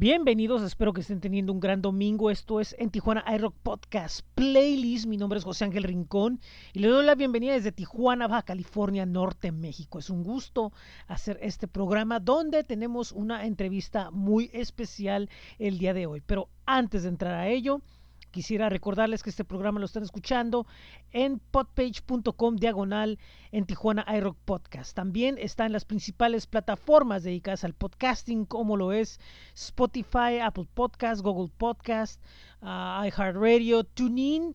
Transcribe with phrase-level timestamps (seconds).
[0.00, 2.30] Bienvenidos, espero que estén teniendo un gran domingo.
[2.30, 5.06] Esto es en Tijuana iRock Podcast Playlist.
[5.06, 6.40] Mi nombre es José Ángel Rincón
[6.72, 9.98] y le doy la bienvenida desde Tijuana, Baja California, Norte, México.
[9.98, 10.72] Es un gusto
[11.08, 16.22] hacer este programa donde tenemos una entrevista muy especial el día de hoy.
[16.24, 17.82] Pero antes de entrar a ello,
[18.30, 20.66] Quisiera recordarles que este programa lo están escuchando
[21.12, 23.18] en podpage.com diagonal
[23.52, 24.94] en Tijuana iRock Podcast.
[24.94, 29.18] También está en las principales plataformas dedicadas al podcasting, como lo es
[29.54, 32.22] Spotify, Apple Podcast, Google Podcast,
[32.60, 34.54] uh, iHeartRadio, TuneIn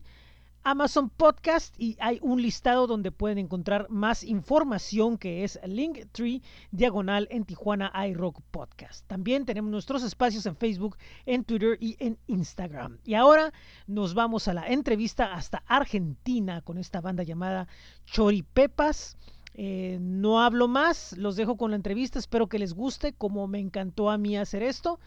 [0.66, 6.40] Amazon Podcast y hay un listado donde pueden encontrar más información que es Linktree
[6.70, 9.06] diagonal en Tijuana iRock Podcast.
[9.06, 10.96] También tenemos nuestros espacios en Facebook,
[11.26, 12.98] en Twitter y en Instagram.
[13.04, 13.52] Y ahora
[13.86, 17.68] nos vamos a la entrevista hasta Argentina con esta banda llamada
[18.06, 19.18] Choripepas.
[19.56, 23.60] Eh, no hablo más, los dejo con la entrevista, espero que les guste como me
[23.60, 24.98] encantó a mí hacer esto.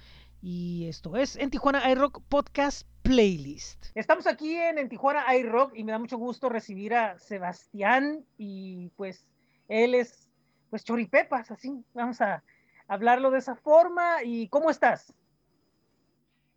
[0.42, 3.88] Y esto es en Tijuana iRock Podcast Playlist.
[3.96, 8.90] Estamos aquí en, en Tijuana iRock y me da mucho gusto recibir a Sebastián y
[8.96, 9.26] pues
[9.68, 10.30] él es
[10.70, 12.44] pues choripepas, así vamos a
[12.88, 14.24] hablarlo de esa forma.
[14.24, 15.14] ¿Y cómo estás?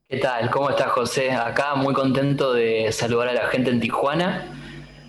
[0.09, 0.51] ¿Qué tal?
[0.51, 1.31] ¿Cómo estás, José?
[1.31, 4.45] Acá muy contento de saludar a la gente en Tijuana,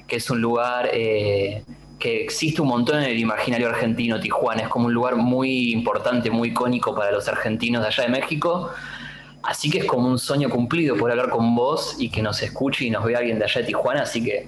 [0.08, 1.66] que es un lugar eh,
[2.02, 4.64] que existe un montón en el imaginario argentino, Tijuana.
[4.64, 8.72] Es como un lugar muy importante, muy icónico para los argentinos de allá de México.
[9.44, 12.86] Así que es como un sueño cumplido poder hablar con vos y que nos escuche
[12.86, 14.02] y nos vea alguien de allá de Tijuana.
[14.02, 14.48] Así que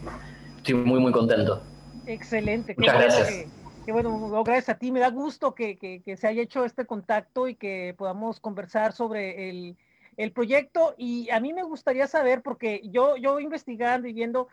[0.58, 1.62] estoy muy, muy contento.
[2.06, 2.76] Excelente.
[2.78, 3.46] Muchas gracias.
[3.86, 4.92] Que, bueno, gracias a ti.
[4.92, 9.50] Me da gusto que, que, se haya hecho este contacto y que podamos conversar sobre
[9.50, 9.78] el,
[10.18, 10.96] el proyecto.
[10.98, 14.48] Y a mí me gustaría saber, porque yo, yo investigando y viendo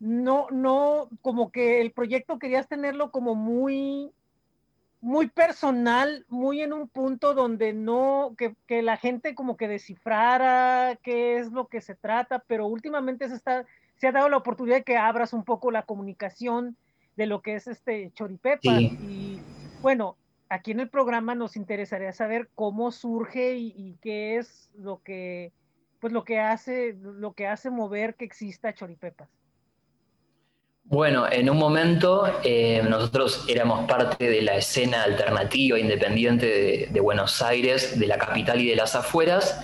[0.00, 4.12] no, no, como que el proyecto querías tenerlo como muy,
[5.00, 10.96] muy personal, muy en un punto donde no, que, que, la gente como que descifrara
[11.02, 14.76] qué es lo que se trata, pero últimamente se, está, se ha dado la oportunidad
[14.76, 16.76] de que abras un poco la comunicación
[17.16, 18.80] de lo que es este Choripepa.
[18.80, 19.40] Y
[19.82, 20.16] bueno,
[20.48, 25.52] aquí en el programa nos interesaría saber cómo surge y, y, qué es lo que,
[25.98, 29.28] pues lo que hace, lo que hace mover que exista Choripepas.
[30.90, 37.42] Bueno, en un momento eh, nosotros éramos parte de la escena alternativa independiente de, Buenos
[37.42, 39.60] Aires, de la capital y de las afueras,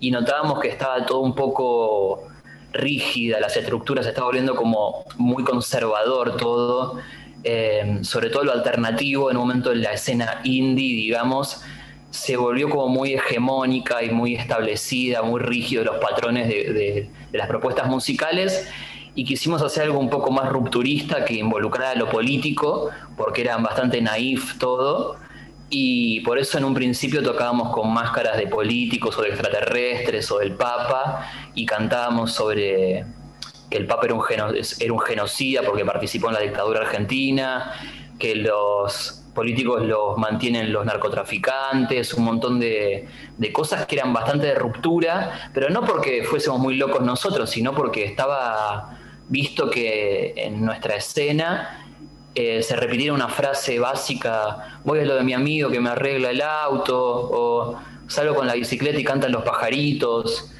[0.00, 2.26] y notábamos que estaba todo un poco
[2.72, 6.98] rígida, las estructuras, se estaba volviendo como muy conservador todo,
[7.44, 11.62] eh, sobre todo lo alternativo, en un momento en la escena indie, digamos,
[12.10, 17.86] se volvió como muy hegemónica y muy establecida, muy rígido los patrones de las propuestas
[17.86, 18.68] musicales
[19.16, 24.00] y quisimos hacer algo un poco más rupturista que involucrara lo político, porque era bastante
[24.02, 25.16] naif todo,
[25.70, 30.38] y por eso en un principio tocábamos con máscaras de políticos o de extraterrestres o
[30.38, 33.06] del Papa, y cantábamos sobre
[33.70, 37.72] que el Papa era un, genocida porque participó en la dictadura argentina,
[38.18, 43.08] que los políticos los mantienen los narcotraficantes, un montón de,
[43.52, 48.04] cosas que eran bastante de ruptura, pero no porque fuésemos muy locos nosotros, sino porque
[48.04, 48.98] estaba
[49.28, 51.86] visto que en nuestra escena
[52.34, 56.30] eh, se repitiera una frase básica, voy a lo de mi amigo que me arregla
[56.30, 57.78] el auto, o
[58.08, 60.52] salgo con la bicicleta y cantan los pajaritos,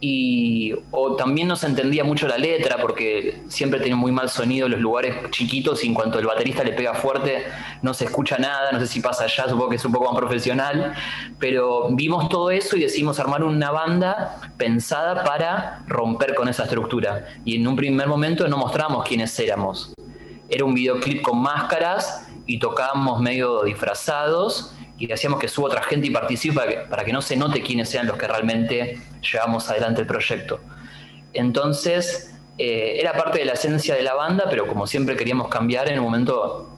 [0.00, 4.68] y o también no se entendía mucho la letra porque siempre tiene muy mal sonido
[4.68, 7.44] los lugares chiquitos y en cuanto el baterista le pega fuerte
[7.82, 10.16] no se escucha nada, no sé si pasa allá, supongo que es un poco más
[10.16, 10.94] profesional,
[11.40, 17.26] pero vimos todo eso y decidimos armar una banda pensada para romper con esa estructura
[17.44, 19.92] y en un primer momento no mostramos quiénes éramos.
[20.48, 26.08] Era un videoclip con máscaras y tocábamos medio disfrazados y hacíamos que suba otra gente
[26.08, 26.60] y participe
[26.90, 28.98] para que, no se note quiénes sean los que realmente
[29.32, 30.60] llevamos adelante el proyecto.
[31.32, 35.88] Entonces, eh, era parte de la esencia de la banda, pero como siempre queríamos cambiar,
[35.88, 36.76] en un momento,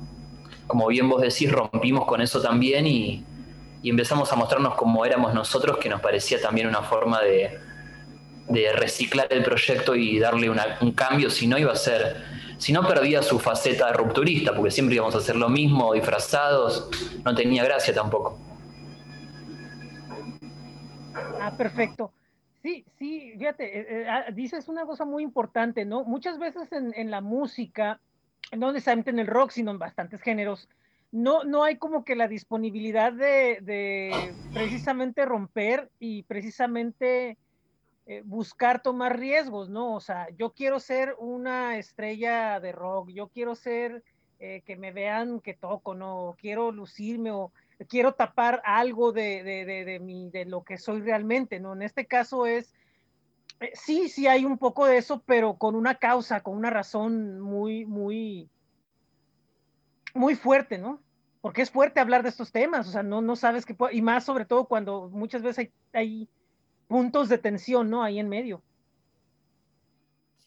[0.67, 3.25] como bien vos decís, rompimos con eso también y,
[3.83, 7.59] empezamos a mostrarnos como éramos nosotros, que nos parecía también una forma de,
[8.75, 12.17] reciclar el proyecto y darle un cambio, si no iba a ser
[12.61, 16.91] si no perdía su faceta rupturista, porque siempre íbamos a hacer lo mismo, disfrazados,
[17.25, 18.39] no tenía gracia tampoco.
[21.41, 22.13] Ah, perfecto.
[22.63, 26.05] Sí, sí, fíjate, eh, eh, ah, dices una cosa muy importante, ¿no?
[26.05, 27.99] Muchas veces en, la música,
[28.55, 30.69] no necesariamente en el rock, sino en bastantes géneros,
[31.13, 37.39] no, no hay como que la disponibilidad de, de precisamente romper y precisamente
[38.11, 39.95] eh, buscar tomar riesgos, ¿no?
[39.95, 44.03] O sea, yo quiero ser una estrella de rock, yo quiero ser
[44.41, 46.35] eh, que me vean que toco, ¿no?
[46.41, 47.53] Quiero lucirme o
[47.89, 51.73] quiero tapar algo de, de, de, de lo que soy realmente, ¿no?
[51.73, 52.75] En este caso es,
[53.61, 57.39] eh, sí, sí hay un poco de eso, pero con una causa, con una razón
[57.39, 58.51] muy, muy,
[60.15, 61.01] muy fuerte, ¿no?
[61.41, 64.25] Porque es fuerte hablar de estos temas, o sea, no, no sabes qué, y más
[64.25, 66.29] sobre todo cuando muchas veces hay
[66.91, 68.03] puntos de tensión, ¿no?
[68.03, 68.61] Ahí en medio.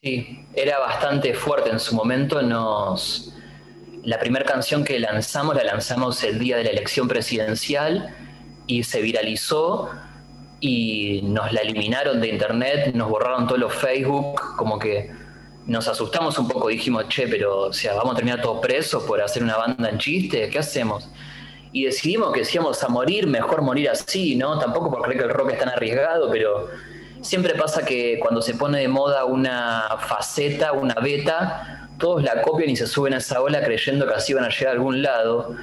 [0.01, 2.41] Sí, era bastante fuerte en su momento.
[2.41, 3.33] Nos,
[4.03, 8.13] la primera canción que lanzamos la lanzamos el día de la elección presidencial
[8.67, 9.89] y se viralizó
[10.59, 15.11] y nos la eliminaron de internet, nos borraron todos los Facebook, como que
[15.65, 19.21] nos asustamos un poco, dijimos, che, pero o sea, vamos a terminar todos presos por
[19.21, 21.09] hacer una banda en chiste, ¿qué hacemos?
[21.73, 24.59] Y decidimos que si íbamos a morir, mejor morir así, ¿no?
[24.59, 26.69] Tampoco por creer que el rock es tan arriesgado, pero
[27.21, 32.69] siempre pasa que cuando se pone de moda una faceta, una beta, todos la copian
[32.69, 35.55] y se suben a esa ola creyendo que así van a llegar a algún lado.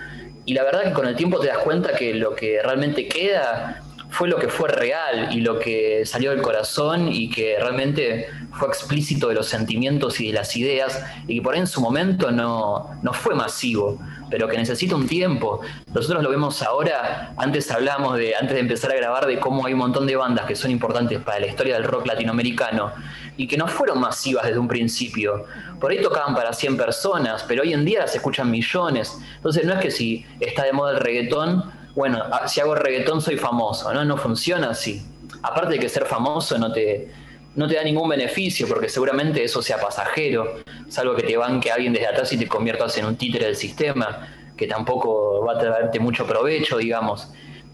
[0.47, 3.83] Y la verdad que con el tiempo te das cuenta que lo que realmente queda
[4.11, 8.69] fue lo que fue real y lo que salió del corazón y que realmente fue
[8.69, 12.31] explícito de los sentimientos y de las ideas y que por ahí en su momento
[12.31, 13.99] no, no fue masivo,
[14.29, 15.61] pero que necesita un tiempo.
[15.95, 19.73] Nosotros lo vemos ahora, antes hablamos de, antes de empezar a grabar, de cómo hay
[19.73, 22.93] un montón de bandas que son importantes para la historia del rock latinoamericano
[23.37, 25.45] y que no fueron masivas desde un principio.
[25.81, 29.17] Por ahí tocaban para 100 personas, pero hoy en día se escuchan millones.
[29.37, 33.37] Entonces no es que si está de moda el reggaetón, bueno, si hago reggaetón soy
[33.37, 34.05] famoso, ¿no?
[34.05, 35.03] No funciona así.
[35.43, 37.11] Aparte de que ser famoso no te,
[37.57, 41.93] no te da ningún beneficio, porque seguramente eso sea pasajero, salvo que te banque alguien
[41.93, 45.99] desde atrás y te conviertas en un títere del sistema, que tampoco va a traerte
[45.99, 47.29] mucho provecho, digamos.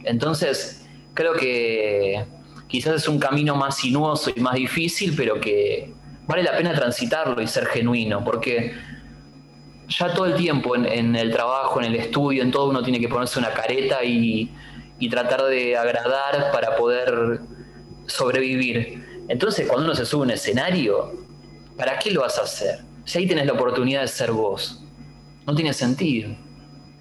[0.04, 2.24] Entonces, creo que
[2.68, 5.92] quizás es un camino más sinuoso y más difícil, pero que
[6.26, 8.74] vale la pena transitarlo y ser genuino, porque
[9.88, 13.08] ya todo el tiempo en, el trabajo, en el estudio, en todo uno tiene que
[13.08, 14.52] ponerse una careta y,
[15.10, 17.40] tratar de agradar para poder
[18.06, 19.24] sobrevivir.
[19.28, 21.12] Entonces, cuando uno se sube a un escenario,
[21.76, 22.80] ¿para qué lo vas a hacer?
[23.04, 24.82] Si ahí tienes la oportunidad de ser vos.
[25.46, 26.34] No tiene sentido.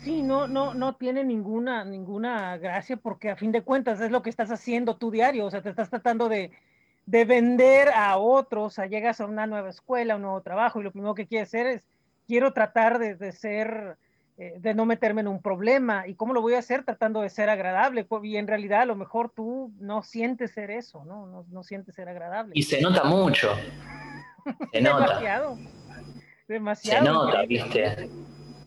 [0.03, 4.21] Sí, no, no, no tiene ninguna, ninguna gracia porque a fin de cuentas es lo
[4.21, 6.51] que estás haciendo tu diario, o sea, te estás tratando de,
[7.07, 10.83] de vender a otros, o sea, llegas a una nueva escuela, un nuevo trabajo y
[10.83, 11.87] lo primero que quieres hacer es
[12.27, 13.97] quiero tratar de, ser,
[14.37, 16.07] eh, de no meterme en un problema.
[16.07, 16.83] ¿Y cómo lo voy a hacer?
[16.83, 18.07] Tratando de ser agradable.
[18.23, 21.45] Y en realidad a lo mejor tú no sientes ser eso, ¿no?
[21.49, 22.53] No, sientes ser agradable.
[22.55, 23.53] Y se nota mucho.
[24.71, 24.99] Se nota.
[24.99, 25.57] demasiado.
[26.47, 27.05] Demasiado.
[27.05, 28.09] Se nota, viste.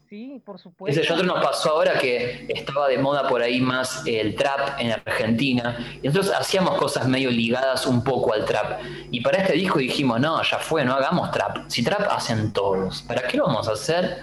[0.08, 0.98] Sí, por supuesto.
[0.98, 4.92] Ese otro nos pasó ahora que estaba de moda por ahí más el trap en
[4.92, 5.98] Argentina.
[6.02, 8.80] Y nosotros hacíamos cosas medio ligadas un poco al trap.
[9.10, 11.68] Y para este disco dijimos, no, ya fue, no hagamos trap.
[11.68, 14.18] Si trap hacen todos, ¿para qué lo vamos a hacer?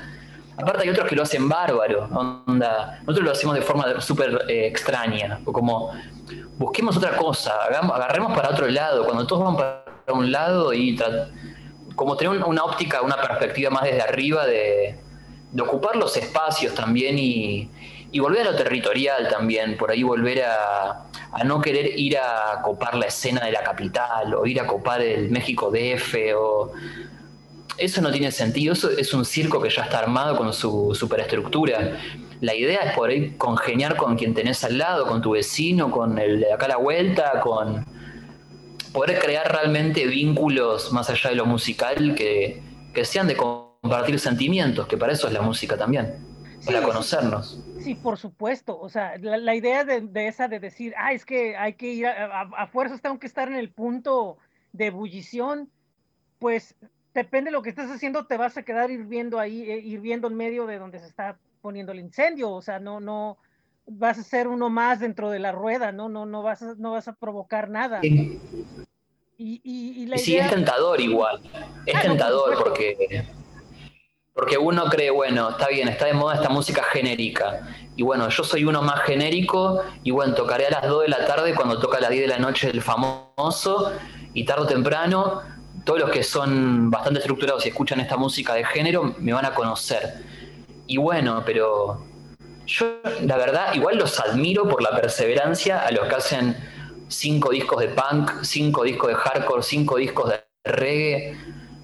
[0.58, 2.10] Aparte hay otros que lo hacen bárbaro.
[2.12, 2.98] Onda.
[3.02, 5.40] Nosotros lo hacemos de forma súper eh, extraña.
[5.46, 5.92] O como,
[6.58, 9.06] busquemos otra cosa, agarremos para otro lado.
[9.06, 9.86] Cuando todos van para
[10.18, 10.98] un lado y
[11.96, 15.05] como tener una óptica, una perspectiva más desde arriba de
[15.56, 17.70] de ocupar los espacios también y,
[18.20, 21.06] volver a lo territorial también, por ahí volver a,
[21.46, 25.30] no querer ir a copar la escena de la capital o ir a copar el
[25.32, 26.72] México DF o...
[27.78, 31.98] Eso no tiene sentido, eso es un circo que ya está armado con su superestructura.
[32.40, 36.40] La idea es poder congeniar con quien tenés al lado, con tu vecino, con el
[36.40, 37.86] de acá a la vuelta, con
[38.94, 42.62] poder crear realmente vínculos más allá de lo musical que,
[42.94, 43.36] que sean de
[43.86, 46.16] compartir sentimientos, que para eso es la música también,
[46.66, 47.64] para conocernos.
[47.80, 48.80] Sí, por supuesto.
[48.80, 52.42] O sea, la, idea de, esa de decir, ah, es que hay que ir a,
[52.42, 54.38] a, fuerzas, tengo que estar en el punto
[54.74, 55.70] de ebullición,
[56.40, 56.74] pues
[57.14, 60.36] depende de lo que estés haciendo, te vas a quedar hirviendo ahí, eh, hirviendo en
[60.36, 62.50] medio de donde se está poniendo el incendio.
[62.50, 63.38] O sea, no, no,
[63.86, 66.94] vas a ser uno más dentro de la rueda, no, no, no vas a, no
[66.94, 68.00] vas a provocar nada.
[68.04, 68.40] Y,
[69.38, 71.40] y, la sí, es tentador igual.
[71.86, 73.28] Es tentador porque
[74.36, 77.70] porque uno cree, bueno, está bien, está de moda esta música genérica.
[77.96, 81.26] Y bueno, yo soy uno más genérico y bueno, tocaré a las 2 de la
[81.26, 83.94] tarde cuando toca a las 10 de la noche el famoso
[84.34, 85.42] y tarde o temprano
[85.86, 89.54] todos los que son bastante estructurados y escuchan esta música de género me van a
[89.54, 90.16] conocer.
[90.86, 92.04] Y bueno, pero
[92.66, 96.58] yo la verdad igual los admiro por la perseverancia a los que hacen
[97.08, 101.38] cinco discos de punk, cinco discos de hardcore, cinco discos de reggae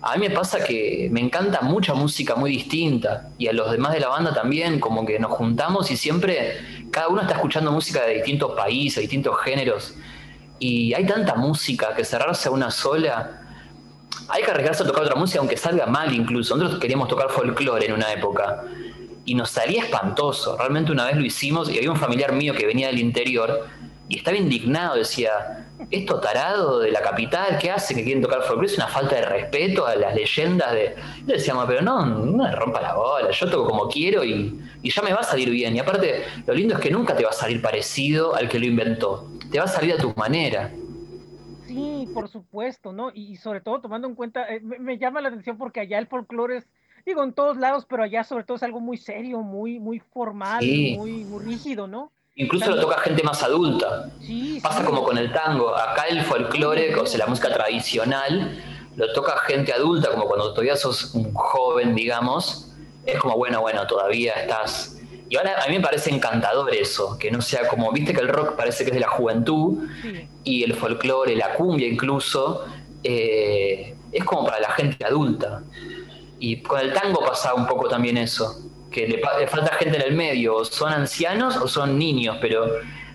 [0.04, 3.94] a mí me pasa que me encanta mucha música muy distinta y a los demás
[3.94, 8.04] de la banda también, como que nos juntamos y siempre cada uno está escuchando música
[8.06, 9.94] de distintos países, distintos géneros.
[10.58, 13.42] Y hay tanta música que cerrarse a una sola,
[14.28, 16.56] hay que arriesgarse a tocar otra música aunque salga mal incluso.
[16.58, 18.64] Nosotros queríamos tocar folclore en una época.
[19.24, 20.58] y nos salía espantoso.
[20.58, 23.68] Realmente una vez lo hicimos y había un familiar mío que venía del interior
[24.10, 28.68] y estaba indignado, decía, esto tarado de la capital, ¿qué hace que quieren tocar folclore?
[28.68, 30.96] Es una falta de respeto a las leyendas de...
[31.20, 34.60] Y le decíamos, pero no, no me rompa la bola, yo toco como quiero y,
[34.84, 35.76] ya me va a salir bien.
[35.76, 38.66] Y aparte, lo lindo es que nunca te va a salir parecido al que lo
[38.66, 40.72] inventó, te va a salir a tu manera.
[41.68, 43.12] Sí, por supuesto, ¿no?
[43.14, 46.58] Y, sobre todo tomando en cuenta, eh, me, llama la atención porque allá el folclore
[46.58, 46.68] es,
[47.06, 50.66] digo, en todos lados, pero allá sobre todo es algo muy serio, muy, muy formal,
[50.66, 52.12] muy, muy rígido, ¿no?
[52.36, 54.10] Incluso lo toca gente más adulta.
[54.64, 55.76] Pasa como con el tango.
[55.76, 58.58] Acá el folclore, o sea, la música tradicional,
[58.96, 62.70] lo toca gente adulta, como cuando todavía sos un joven, digamos.
[63.06, 64.98] Es como, bueno, bueno, todavía estás.
[65.28, 68.28] Y ahora a mí me parece encantador eso, que no sea como, viste que el
[68.28, 69.88] rock parece que es de la juventud,
[70.44, 72.66] y el folclore, la cumbia incluso,
[73.04, 75.64] eh, es como para la gente adulta.
[76.40, 80.16] Y con el tango pasa un poco también eso que le, falta gente en el
[80.16, 82.66] medio, son ancianos o son niños, pero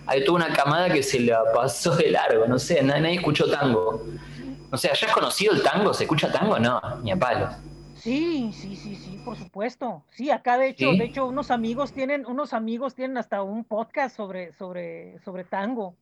[0.06, 4.04] hay toda una camada que se la pasó de largo, no sé, nadie, escuchó tango.
[4.71, 5.92] O sea, ¿ya has conocido el tango?
[5.95, 6.59] ¿Se escucha tango?
[6.59, 7.54] No, ni a palos.
[7.97, 10.02] Sí, sí, sí, sí, por supuesto.
[10.11, 14.16] Sí, acá de hecho, de hecho, unos amigos tienen, unos amigos tienen hasta un podcast
[14.16, 15.95] sobre, sobre, sobre tango.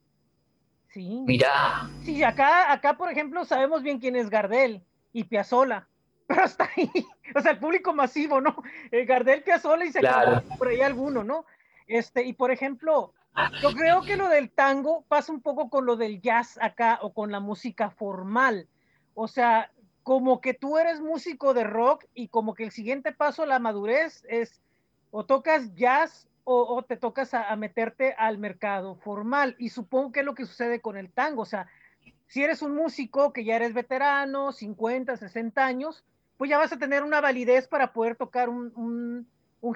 [0.93, 1.23] Sí.
[1.27, 1.89] Mira.
[2.05, 5.89] Sí, acá, acá, por ejemplo, sabemos bien quién es Gardel y Piazzola
[6.27, 6.91] pero hasta ahí,
[7.35, 8.57] o sea, el público masivo, ¿no?
[8.91, 10.43] El Gardel Piazzolla y se claro.
[10.59, 11.47] por ahí alguno, ¿no?
[11.87, 13.13] Este, y por ejemplo,
[13.61, 17.13] yo creo que lo del tango pasa un poco con lo del jazz acá o
[17.13, 18.69] con la música formal.
[19.15, 19.71] O sea,
[20.03, 23.59] como que tú eres músico de rock y como que el siguiente paso a la
[23.59, 24.61] madurez es
[25.11, 29.57] o tocas jazz o, te tocas a, meterte al mercado formal.
[29.59, 31.43] Y supongo que es lo que sucede con el tango.
[31.43, 31.69] O sea,
[32.27, 36.05] si eres un músico que ya eres veterano, 50, 60 años,
[36.37, 39.27] pues ya vas a tener una validez para poder tocar un,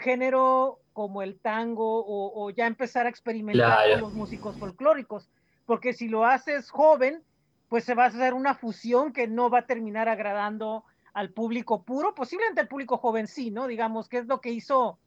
[0.01, 5.29] género como el tango o, ya empezar a experimentar con los músicos folclóricos.
[5.65, 7.23] Porque si lo haces joven,
[7.69, 11.83] pues se va a hacer una fusión que no va a terminar agradando al público
[11.83, 13.67] puro, posiblemente al público joven sí, ¿no?
[13.67, 14.99] Digamos, que es lo que hizo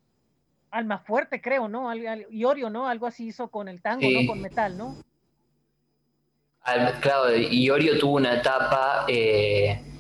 [0.70, 1.94] Alma Fuerte, creo, ¿no?
[1.96, 2.88] Iorio, ¿no?
[2.88, 4.28] Algo así hizo con el tango, ¿no?
[4.28, 4.98] Con metal, ¿no?
[7.02, 9.91] claro, Iorio tuvo una etapa eh,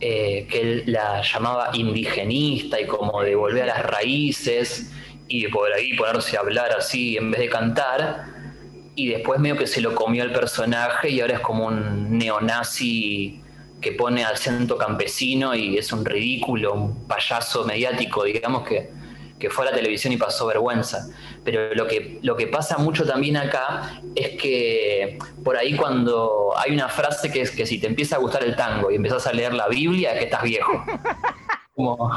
[0.00, 4.92] eh, que él la llamaba indigenista y como de volver a las raíces
[5.26, 8.26] y por ahí ponerse a hablar así en vez de cantar.
[8.94, 13.42] Y después medio que se lo comió el personaje y ahora es como un neonazi
[13.80, 18.90] que pone al centro campesino y es un ridículo, un payaso mediático, digamos que
[19.38, 21.08] que fue a la televisión y pasó vergüenza.
[21.44, 26.72] Pero lo que, lo que pasa mucho también acá es que por ahí cuando hay
[26.72, 29.32] una frase que es que si te empieza a gustar el tango y empiezas a
[29.32, 30.84] leer la Biblia, que estás viejo.
[31.74, 32.10] Como,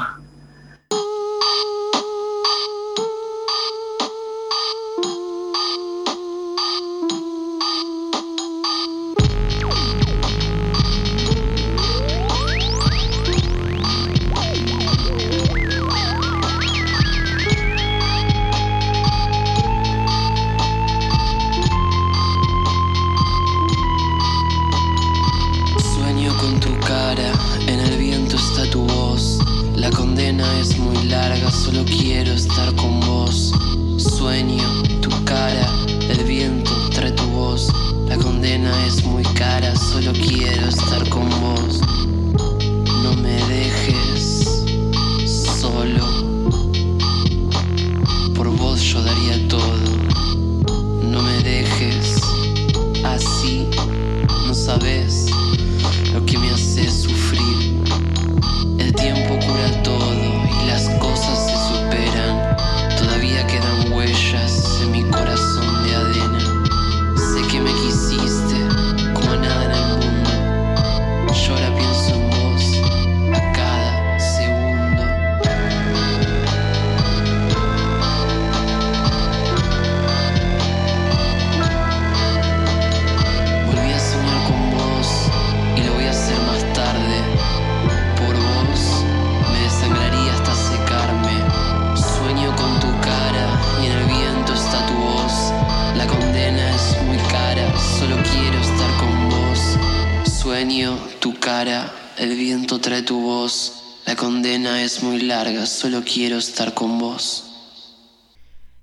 [106.12, 107.48] quiero estar con vos.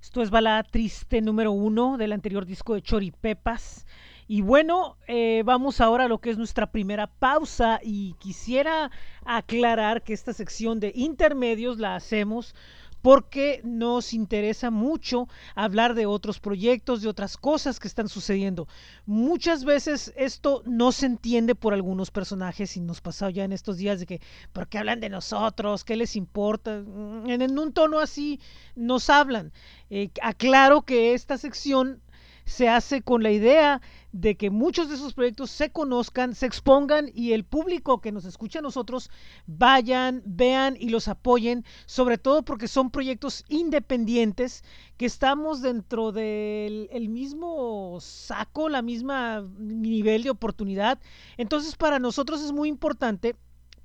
[0.02, 3.86] Esto es balada triste número uno del anterior disco de Choripepas.
[4.28, 8.90] Y bueno, eh, vamos ahora a lo que es nuestra primera pausa y quisiera
[9.26, 12.56] aclarar que esta sección de intermedios la hacemos
[13.02, 18.68] porque nos interesa mucho hablar de otros proyectos, de otras cosas que están sucediendo.
[19.06, 23.78] Muchas veces esto no se entiende por algunos personajes y nos pasado ya en estos
[23.78, 24.22] días de que,
[24.54, 25.84] ¿por qué hablan de nosotros?
[25.84, 26.82] ¿Qué les importa?
[26.86, 28.40] Mm, en, un tono así
[28.76, 29.52] nos hablan.
[29.90, 32.02] Eh, aclaro que esta sección
[32.46, 37.12] se hace con la idea de que muchos de esos proyectos se conozcan, se expongan
[37.14, 39.12] y el público que nos escucha a nosotros
[39.46, 44.64] vayan, vean y los apoyen, sobre todo porque son proyectos independientes
[44.98, 51.00] que estamos dentro del mismo saco, la misma nivel de oportunidad.
[51.38, 53.36] Entonces para nosotros es muy importante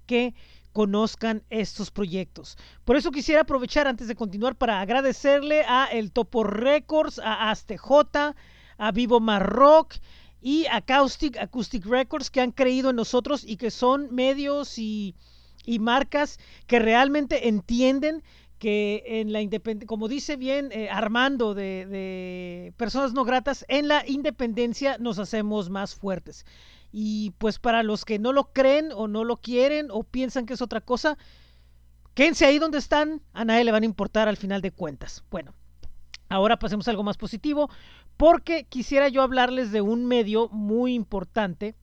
[0.06, 0.34] que
[0.72, 2.58] conozcan estos proyectos.
[2.84, 8.34] Por eso quisiera aprovechar antes de continuar para agradecerle a El Topo Records, a J
[8.78, 9.94] a Vivo Marrock
[10.40, 15.14] y Acoustic, Acoustic Records que han creído en nosotros y que son medios y,
[15.80, 18.22] marcas que realmente entienden
[18.58, 23.88] que en la independencia, como dice bien eh, Armando de, de, personas no gratas, en
[23.88, 26.44] la independencia nos hacemos más fuertes.
[26.92, 30.52] Y pues para los que no lo creen o no lo quieren o piensan que
[30.52, 31.16] es otra cosa,
[32.14, 35.24] quédense ahí donde están, a nadie le van a importar al final de cuentas.
[35.30, 35.54] Bueno,
[36.28, 37.70] ahora pasemos a algo más positivo
[38.16, 41.74] porque quisiera yo hablarles de un medio muy importante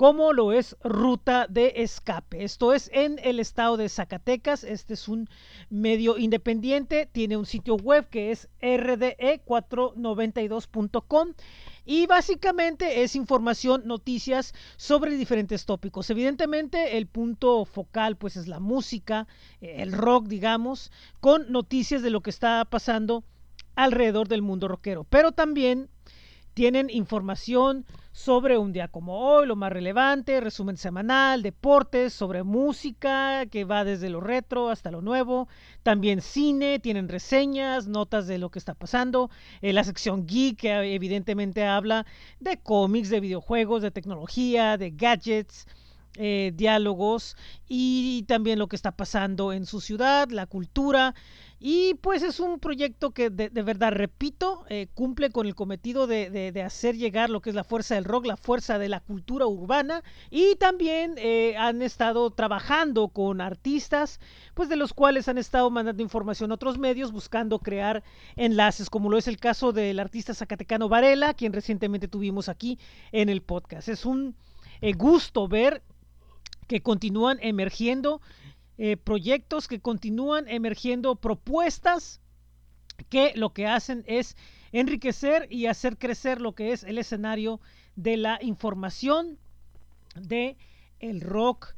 [0.00, 2.42] como lo es Ruta de Escape.
[2.42, 4.64] Esto es en el estado de Zacatecas.
[4.64, 5.28] Este es un
[5.68, 11.34] medio independiente, tiene un sitio web que es rde492.com
[11.84, 16.08] y básicamente es información, noticias sobre diferentes tópicos.
[16.08, 19.26] Evidentemente el punto focal pues es la música,
[19.60, 20.90] el rock digamos,
[21.20, 23.22] con noticias de lo que está pasando
[23.80, 25.04] alrededor del mundo rockero.
[25.04, 25.88] Pero también
[26.54, 33.46] tienen información sobre un día como hoy, lo más relevante, resumen semanal, deportes, sobre música,
[33.46, 35.48] que va desde lo retro hasta lo nuevo,
[35.82, 39.30] también cine, tienen reseñas, notas de lo que está pasando,
[39.62, 42.04] la sección geek, que evidentemente habla
[42.40, 45.66] de cómics, de videojuegos, de tecnología, de gadgets,
[46.16, 47.36] eh, diálogos
[47.68, 51.14] y también lo que está pasando en su ciudad, la cultura.
[51.60, 56.62] Y pues es un proyecto que de, verdad, repito, eh, cumple con el cometido de,
[56.66, 60.02] hacer llegar lo que es la fuerza del rock, la fuerza de la cultura urbana.
[60.30, 64.18] Y también eh, han estado trabajando con artistas,
[64.54, 68.02] pues de los cuales han estado mandando información a otros medios, buscando crear
[68.36, 72.78] enlaces, como lo es el caso del artista zacatecano Varela, quien recientemente tuvimos aquí
[73.12, 73.88] en el podcast.
[73.88, 74.34] Es un
[74.96, 75.82] gusto ver
[76.70, 78.20] que continúan emergiendo
[78.78, 82.20] eh, proyectos que continúan emergiendo propuestas
[83.08, 84.36] que lo que hacen es
[84.70, 87.60] enriquecer y hacer crecer lo que es el escenario
[87.96, 89.36] de la información
[90.14, 90.56] de
[91.00, 91.74] el rock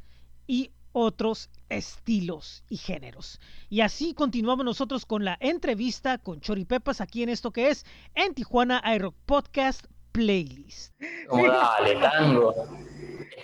[0.46, 3.40] y otros estilos y géneros.
[3.70, 8.34] Y así continuamos nosotros con la entrevista con Choripepas aquí en esto que es en
[8.34, 10.92] Tijuana iRock Podcast Playlist.
[11.30, 12.54] dale, tango.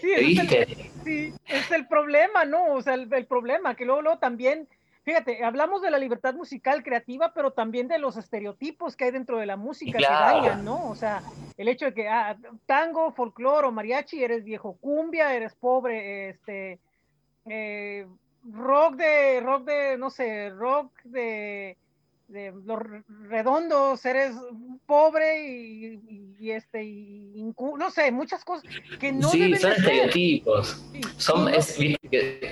[0.00, 1.34] Sí, es
[1.78, 2.74] el, problema, ¿no?
[2.74, 4.68] O sea, el, problema, que luego, luego también,
[5.04, 9.38] fíjate, hablamos de la libertad musical creativa, pero también de los estereotipos que hay dentro
[9.38, 10.88] de la música que dañan, ¿no?
[10.88, 11.22] O sea,
[11.56, 12.36] el hecho de que ah,
[12.66, 16.78] tango, folclore o mariachi, eres viejo cumbia, eres pobre, este,
[17.46, 18.06] eh,
[18.52, 21.76] rock de, rock de, no sé, rock de
[22.28, 22.78] de los
[23.28, 24.34] redondos, eres
[24.84, 25.46] pobre
[26.38, 28.64] y, este, y, no sé, muchas cosas
[29.00, 30.84] que no Sí, son estereotipos.
[31.16, 31.78] son, es,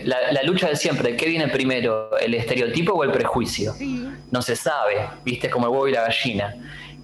[0.04, 3.74] la, lucha de siempre, ¿qué viene primero, el estereotipo o el prejuicio?
[4.30, 6.56] No se sabe, viste, como el huevo y la gallina.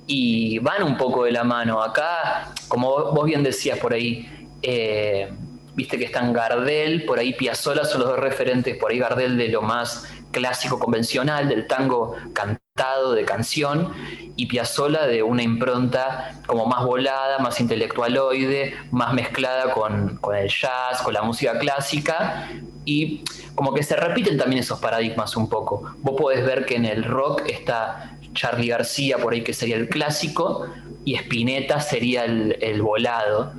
[0.06, 1.82] Y van un poco de la mano.
[1.82, 5.30] Acá, como vos bien decías por ahí, eh,
[5.74, 9.48] viste que están Gardel, por ahí Piazzolla son los dos referentes, por ahí Gardel de
[9.48, 13.92] lo más clásico convencional, del tango cantado de canción,
[14.34, 21.02] y Piazzolla de una impronta como más volada, más intelectualoide, más mezclada con, el jazz,
[21.02, 22.48] con la música clásica,
[22.86, 25.82] y como que se repiten también esos paradigmas un poco.
[25.98, 29.90] Vos podés ver que en el rock está Charlie García por ahí que sería el
[29.90, 30.66] clásico,
[31.04, 33.52] y Spinetta sería el, el volado.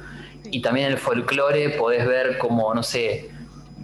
[0.45, 3.30] Y también en el folclore podés ver como, no sé,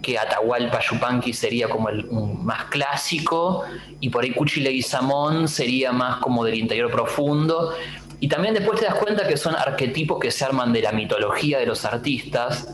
[0.02, 3.64] que Atahualpa Yupanqui sería como el más clásico
[4.00, 7.74] y por ahí Cuchi Leguizamón sería más como del interior profundo.
[8.20, 11.58] Y también después te das cuenta que son arquetipos que se arman de la mitología
[11.58, 12.68] de los artistas,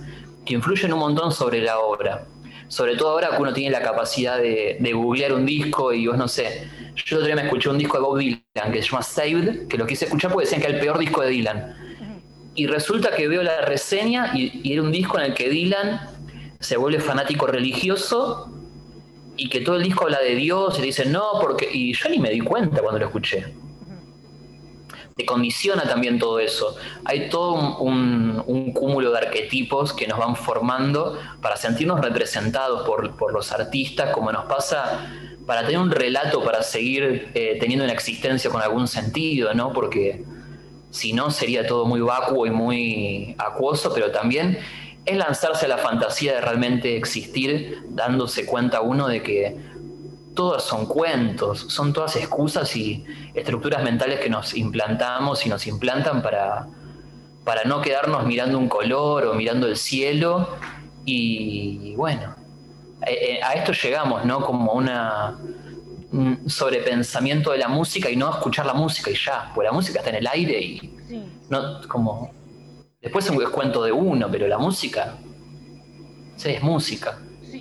[0.44, 2.26] que influyen un montón sobre la obra.
[2.68, 6.16] Sobre todo ahora que uno tiene la capacidad de, de googlear un disco y vos
[6.16, 6.68] no sé.
[6.96, 9.76] Yo otro día me escuché un disco de Bob Dylan que se llama Saved, que
[9.76, 11.76] lo quise escuchar porque decían que era el peor disco de Dylan.
[12.54, 16.15] Y resulta que veo la reseña y era un disco en el que Dylan
[16.60, 18.50] se vuelve fanático religioso
[19.36, 21.68] y que todo el disco habla de Dios y te dicen, no, porque.
[21.70, 23.54] Y yo ni me di cuenta cuando lo escuché.
[25.14, 26.76] Te condiciona también todo eso.
[27.04, 33.52] Hay todo un, cúmulo de arquetipos que nos van formando para sentirnos representados por, los
[33.52, 35.06] artistas, como nos pasa
[35.46, 39.72] para tener un relato, para seguir eh, teniendo una existencia con algún sentido, ¿no?
[39.72, 40.24] Porque
[40.90, 44.58] si no sería todo muy vacuo y muy acuoso, pero también
[45.06, 49.56] es lanzarse a la fantasía de realmente existir, dándose cuenta uno de que
[50.34, 56.22] todas son cuentos, son todas excusas y estructuras mentales que nos implantamos y nos implantan
[56.22, 56.66] para,
[57.44, 60.56] para no quedarnos mirando un color o mirando el cielo.
[61.04, 62.34] Y bueno,
[63.06, 64.40] eh, eh, a esto llegamos, ¿no?
[64.40, 65.36] Como una
[66.12, 69.98] un sobrepensamiento de la música y no escuchar la música y ya, pues la música
[69.98, 70.94] está en el aire y
[71.48, 72.30] no como
[73.00, 75.16] Después es cuento de uno, pero la música,
[76.36, 77.18] sí, es música.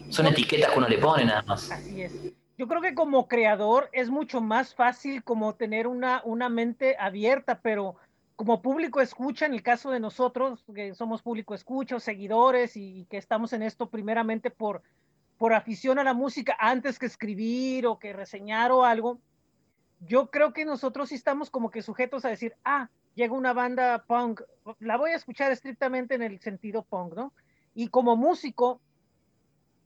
[0.10, 1.71] Son etiquetas que uno le pone nada más.
[1.71, 2.13] Así es.
[2.58, 7.60] Yo creo que como creador es mucho más fácil como tener una, una mente abierta,
[7.62, 7.98] pero
[8.36, 13.17] como público escucha, en el caso de nosotros, que somos público escucha, seguidores y, que
[13.17, 14.84] estamos en esto primeramente por,
[15.38, 19.19] por afición a la música antes que escribir o que reseñar o algo,
[20.02, 24.04] yo creo que nosotros sí estamos como que sujetos a decir, ah, llega una banda
[24.06, 24.41] punk,
[24.80, 27.34] la voy a escuchar estrictamente en el sentido punk, ¿no?
[27.73, 28.80] Y como músico,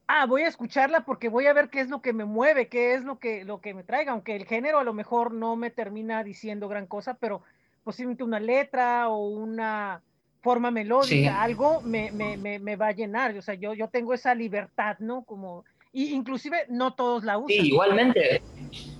[0.07, 2.95] ah, voy a escucharla porque voy a ver qué es lo que me mueve, qué
[2.95, 5.69] es lo que, lo que me traiga, aunque el género a lo mejor no me
[5.69, 7.41] termina diciendo gran cosa, pero
[7.83, 10.01] posiblemente una letra o una
[10.41, 14.33] forma melódica, algo me, me, me, va a llenar, o sea, yo, yo tengo esa
[14.33, 15.23] libertad, ¿no?
[15.23, 17.49] Como, y inclusive no todos la usan.
[17.49, 18.41] Sí, igualmente,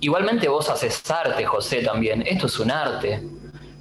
[0.00, 3.22] igualmente vos haces arte, José, también, esto es un arte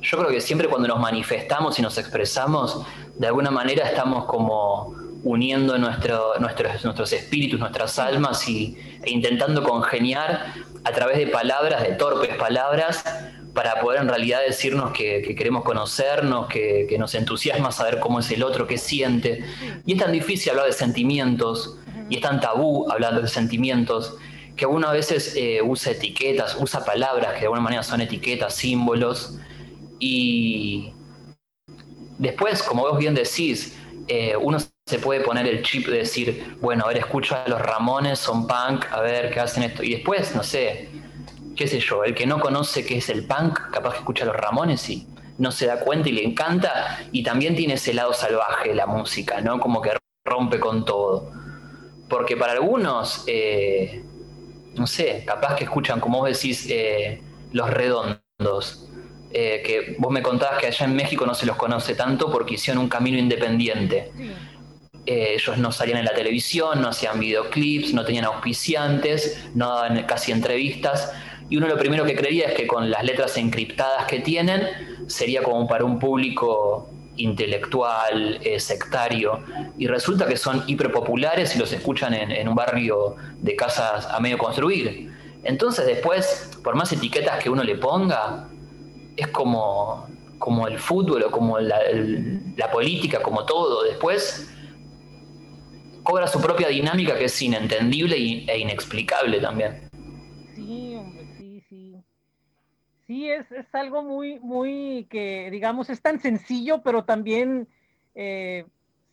[0.01, 2.85] yo creo que siempre cuando nos manifestamos y nos expresamos,
[3.17, 9.63] de alguna manera estamos como uniendo nuestro, nuestros, nuestros espíritus, nuestras almas y, e intentando
[9.63, 13.03] congeniar a través de palabras, de torpes palabras,
[13.53, 18.43] para poder en realidad decirnos que, queremos conocernos, que, nos entusiasma saber cómo es el
[18.43, 19.43] otro, qué siente.
[19.85, 21.77] Y es tan difícil hablar de sentimientos,
[22.09, 24.15] y es tan tabú hablar de sentimientos,
[24.55, 28.55] que uno a veces eh, usa etiquetas, usa palabras que de alguna manera son etiquetas,
[28.55, 29.37] símbolos,
[29.99, 30.93] y
[32.17, 36.85] después, como vos bien decís, eh, uno se puede poner el chip de decir, bueno,
[36.85, 39.83] a ver, escucho a los Ramones, son punk, a ver qué hacen esto.
[39.83, 40.89] Y después, no sé,
[41.55, 44.27] qué sé yo, el que no conoce qué es el punk, capaz que escucha a
[44.27, 45.07] los Ramones y
[45.37, 46.99] no se da cuenta y le encanta.
[47.11, 49.59] Y también tiene ese lado salvaje la música, ¿no?
[49.59, 49.91] Como que
[50.25, 51.31] rompe con todo.
[52.09, 54.03] Porque para algunos, eh,
[54.75, 58.88] no sé, capaz que escuchan, como vos decís, eh, los redondos
[59.31, 62.55] eh, que vos me contabas que allá en México no se los conoce tanto porque
[62.55, 64.11] hicieron un camino independiente.
[65.05, 70.03] Eh, ellos no salían en la televisión, no hacían videoclips, no tenían auspiciantes, no daban
[70.03, 71.11] casi entrevistas.
[71.49, 74.67] Y uno lo primero que creía es que con las letras encriptadas que tienen
[75.07, 79.43] sería como para un público intelectual, eh, sectario,
[79.77, 84.19] y resulta que son hiperpopulares y los escuchan en, en, un barrio de casas a
[84.19, 85.11] medio construir.
[85.43, 88.47] Entonces después, por más etiquetas que uno le ponga,
[89.19, 91.79] es como, como el fútbol o como la,
[92.71, 93.83] política, como todo.
[93.83, 94.49] Después
[96.03, 99.89] cobra su propia dinámica que es inentendible e inexplicable también.
[100.55, 101.95] Sí, hombre, sí, sí.
[103.07, 107.67] Sí, es, algo muy, muy que, digamos, es tan sencillo, pero también
[108.15, 108.65] eh,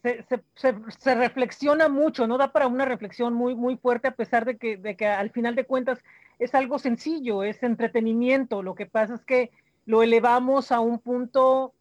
[0.03, 2.38] se, reflexiona mucho, ¿no?
[2.38, 5.55] Da para una reflexión muy, muy fuerte, a pesar de que, de que al final
[5.55, 5.99] de cuentas
[6.38, 8.62] es algo sencillo, es entretenimiento.
[8.62, 9.51] Lo que pasa es que
[9.87, 11.72] lo elevamos a un punto,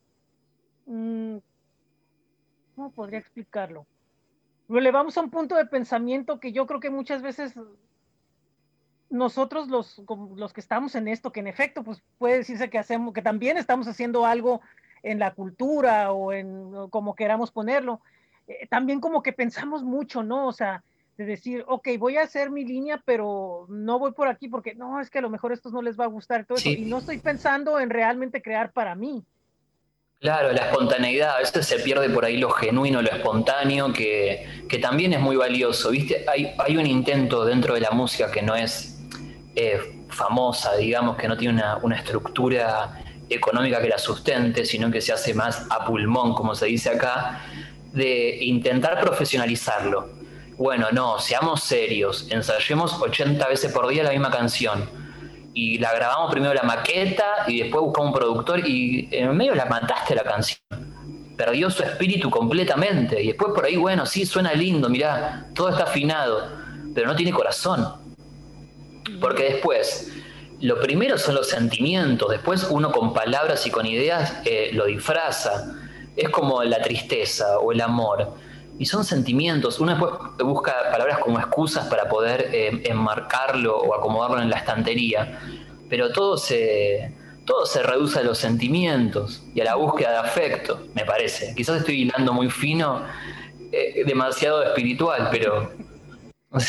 [0.86, 1.38] mm,
[2.76, 3.86] ¿cómo podría explicarlo?
[4.68, 7.54] Lo elevamos a un punto de pensamiento que yo creo que muchas veces
[9.10, 10.02] nosotros los,
[10.36, 13.58] los que estamos en esto, que en efecto, pues puede decirse que hacemos, que también
[13.58, 14.62] estamos haciendo algo
[15.04, 18.02] en la cultura o en como queramos ponerlo,
[18.48, 20.48] eh, también como que pensamos mucho, ¿no?
[20.48, 20.84] O sea,
[21.18, 25.00] de decir, ok, voy a hacer mi línea, pero no voy por aquí porque no,
[25.00, 26.70] es que a lo mejor estos no les va a gustar todo eso.
[26.70, 29.24] Y no estoy pensando en realmente crear para mí.
[30.20, 35.14] Claro, la espontaneidad, a veces se pierde por ahí lo genuino, lo espontáneo, que, también
[35.14, 35.92] es muy valioso.
[35.92, 36.26] ¿Viste?
[36.28, 39.00] Hay, hay, un intento dentro de la música que no es
[39.56, 45.00] eh, famosa, digamos, que no tiene una, una estructura económica que la sustente, sino que
[45.00, 47.42] se hace más a pulmón, como se dice acá,
[47.94, 50.25] de intentar profesionalizarlo
[50.58, 54.90] bueno, no, seamos serios, ensayemos 80 veces por día la misma canción.
[55.54, 59.66] Y la grabamos primero la maqueta y después buscamos un productor y en medio la
[59.66, 60.60] mataste la canción.
[61.38, 63.22] Perdió su espíritu completamente.
[63.22, 66.50] Y después por ahí, bueno, sí, suena lindo, mirá, todo está afinado,
[66.94, 67.88] pero no tiene corazón.
[69.20, 70.12] Porque después,
[70.62, 75.74] lo primero son los sentimientos, después uno con palabras y con ideas eh, lo disfraza.
[76.16, 78.45] Es como la tristeza o el amor.
[78.78, 79.80] Y son sentimientos.
[79.80, 85.40] Uno después busca palabras como excusas para poder eh, enmarcarlo o acomodarlo en la estantería.
[85.90, 87.14] Pero todo se,
[87.46, 91.54] todo se reduce a los sentimientos y a la búsqueda de afecto, me parece.
[91.56, 93.04] Quizás estoy hilando muy fino,
[93.72, 95.72] eh, demasiado espiritual, pero
[96.52, 96.60] no.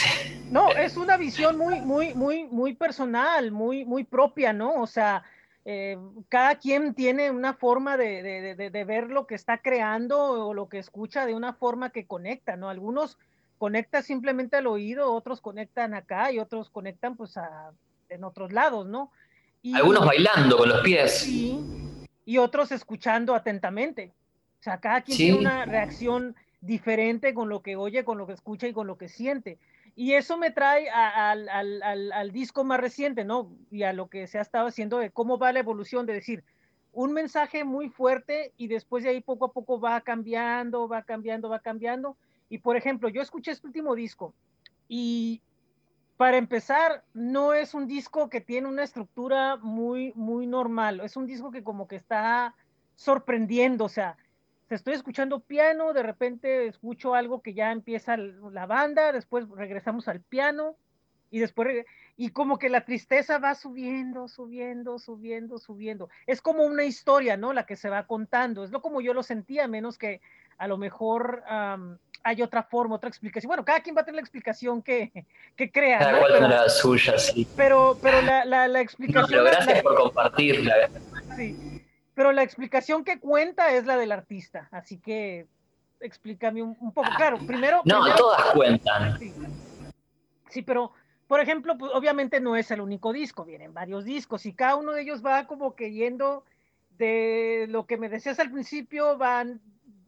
[0.50, 4.74] No, es una visión muy, muy, muy, muy personal, muy, muy propia, ¿no?
[4.80, 5.24] O sea,
[5.68, 5.98] eh,
[6.28, 10.78] cada quien tiene una forma de, de, ver lo que está creando o lo que
[10.78, 12.70] escucha de una forma que conecta, ¿no?
[12.70, 13.18] Algunos
[13.58, 17.72] conectan simplemente al oído, otros conectan acá y otros conectan pues a,
[18.08, 19.10] en otros lados, ¿no?
[19.74, 21.18] Algunos bailando con los pies.
[21.18, 21.58] Sí,
[22.24, 24.12] y otros escuchando atentamente.
[24.60, 28.34] O sea, cada quien tiene una reacción diferente con lo que oye, con lo que
[28.34, 29.58] escucha y con lo que siente.
[29.96, 33.50] Y eso me trae al, al, al, disco más reciente, ¿no?
[33.70, 36.44] Y a lo que se ha estado haciendo de cómo va la evolución, de decir,
[36.92, 41.48] un mensaje muy fuerte y después de ahí poco a poco va cambiando, va cambiando,
[41.48, 42.16] va cambiando.
[42.50, 44.34] Y por ejemplo, yo escuché este último disco
[44.86, 45.40] y
[46.16, 51.00] para empezar, no es un disco que tiene una estructura muy, muy normal.
[51.00, 52.54] Es un disco que como que está
[52.94, 54.16] sorprendiendo, o sea,
[54.74, 60.20] estoy escuchando piano, de repente escucho algo que ya empieza la banda, después regresamos al
[60.20, 60.76] piano
[61.30, 61.84] y después
[62.16, 66.08] y como que la tristeza va subiendo, subiendo, subiendo, subiendo.
[66.26, 67.52] Es como una historia, ¿no?
[67.52, 68.64] La que se va contando.
[68.64, 70.22] Es lo como yo lo sentía, menos que
[70.56, 71.44] a lo mejor
[72.22, 73.48] hay otra forma, otra explicación.
[73.48, 75.12] Bueno, cada quien va a tener la explicación que,
[75.56, 75.98] que crea.
[75.98, 77.46] Cada cual tiene la suya, sí.
[77.54, 79.28] Pero, pero la, la, explicación...
[79.28, 80.88] pero gracias por compartirla.
[81.36, 81.75] Sí,
[82.16, 85.46] pero la explicación que cuenta es la del artista, así que
[86.00, 87.10] explícame un, poco.
[87.14, 87.82] Claro, primero...
[87.84, 89.18] No, todas cuentan.
[90.48, 90.62] Sí.
[90.62, 90.92] pero,
[91.26, 94.92] por ejemplo, pues, obviamente no es el único disco, vienen varios discos y cada uno
[94.92, 96.44] de ellos va como que yendo
[96.96, 99.60] de lo que me decías al principio, van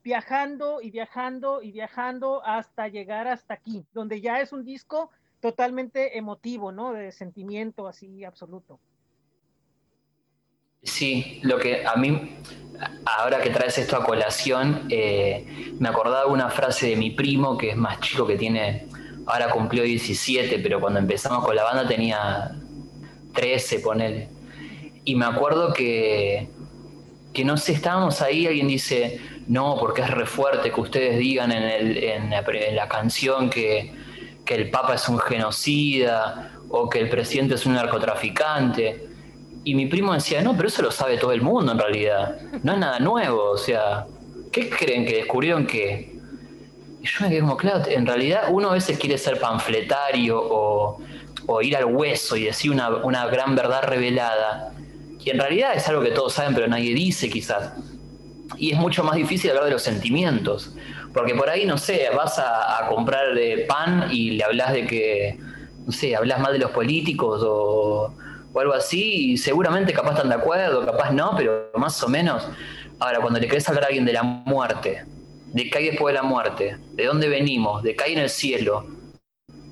[0.02, 6.16] viajando y viajando y viajando hasta llegar hasta aquí, donde ya es un disco totalmente
[6.16, 6.94] emotivo, ¿no?
[6.94, 8.80] De sentimiento así absoluto.
[10.82, 12.36] Sí, lo que a mí,
[13.04, 17.70] ahora que traes esto a colación, eh, me acordaba una frase de mi primo, que
[17.70, 18.86] es más chico, que tiene,
[19.26, 22.52] ahora cumplió 17, pero cuando empezamos con la banda tenía
[23.34, 24.28] 13, ponele.
[25.04, 26.48] Y me acuerdo que,
[27.32, 31.50] que no sé, estábamos ahí, alguien dice, no, porque es re fuerte que ustedes digan
[31.52, 33.94] en, la, canción que,
[34.46, 39.07] el Papa es un genocida o que el presidente es un narcotraficante.
[39.68, 42.38] Y mi primo decía, no, pero eso lo sabe todo el mundo en realidad.
[42.62, 44.06] No es nada nuevo, o sea,
[44.50, 46.16] ¿qué creen que descubrieron que?
[47.02, 50.98] Y yo me quedé como, claro, en realidad uno a veces quiere ser panfletario o,
[51.60, 54.72] ir al hueso y decir una, gran verdad revelada.
[55.22, 57.74] Y en realidad es algo que todos saben, pero nadie dice quizás
[58.56, 60.74] y es mucho más difícil hablar de los sentimientos.
[61.12, 65.38] Porque por ahí, no sé, vas a, comprar de pan y le hablas de que,
[65.84, 68.14] no sé, hablas mal de los políticos o,
[68.54, 72.48] algo así, y seguramente capaz están de acuerdo, capaz no, pero más o menos.
[72.98, 75.04] Ahora, cuando le querés hablar a alguien de la muerte,
[75.46, 78.30] de qué hay después de la muerte, de dónde venimos, de qué hay en el
[78.30, 78.86] cielo,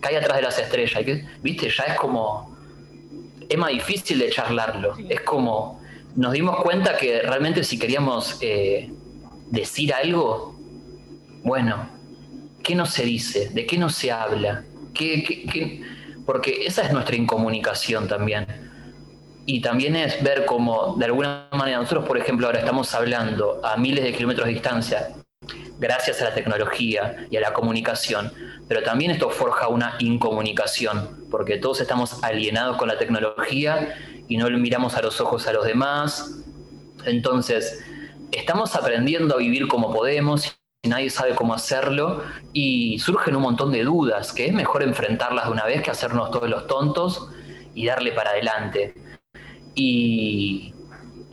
[0.00, 1.04] qué hay atrás de las estrellas,
[1.42, 1.68] ¿viste?
[1.70, 2.56] Ya es como.
[3.48, 4.94] Es más difícil de charlarlo.
[5.08, 5.80] Es como
[6.16, 8.90] nos dimos cuenta que realmente si queríamos eh,
[9.50, 10.58] decir algo,
[11.44, 11.88] bueno,
[12.62, 13.50] ¿qué no se dice?
[13.50, 14.64] ¿De qué no se habla?
[14.94, 15.82] ¿Qué,
[16.24, 18.46] Porque esa es nuestra incomunicación también.
[19.46, 23.76] Y también es ver cómo, de alguna manera, nosotros, por ejemplo, ahora estamos hablando a
[23.76, 25.08] miles de kilómetros de distancia,
[25.78, 28.32] gracias a la tecnología y a la comunicación,
[28.66, 33.94] pero también esto forja una incomunicación, porque todos estamos alienados con la tecnología
[34.26, 36.42] y no miramos a los ojos a los demás.
[37.04, 37.84] Entonces,
[38.32, 43.70] estamos aprendiendo a vivir como podemos y nadie sabe cómo hacerlo y surgen un montón
[43.70, 47.28] de dudas, que es mejor enfrentarlas de una vez que hacernos todos los tontos
[47.74, 49.05] y darle para adelante.
[49.76, 50.72] Y,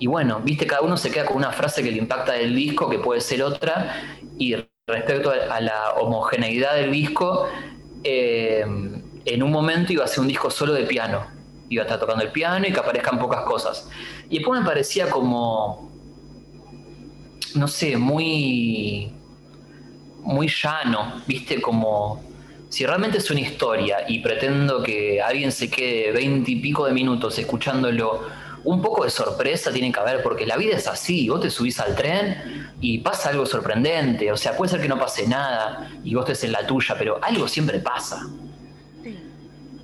[0.05, 2.99] bueno, viste, cada uno se queda con una frase que le impacta del disco, que
[2.99, 4.03] puede ser otra,
[4.37, 7.47] y respecto a la homogeneidad del disco,
[8.03, 8.65] eh,
[9.25, 11.25] en un momento iba a ser un disco solo de piano
[11.73, 13.89] iba a estar tocando el piano y que aparezcan pocas cosas.
[14.29, 15.91] Y después me parecía como,
[17.55, 19.11] no sé, muy,
[20.21, 22.23] muy llano, viste, como
[22.73, 26.91] si realmente es una historia y pretendo que alguien se quede veinte y pico de
[26.91, 28.23] minutos escuchándolo,
[28.63, 31.79] un poco de sorpresa tiene que haber, porque la vida es así, vos te subís
[31.79, 36.15] al tren y pasa algo sorprendente, o sea, puede ser que no pase nada y
[36.15, 38.27] vos estés en la tuya, pero algo siempre pasa.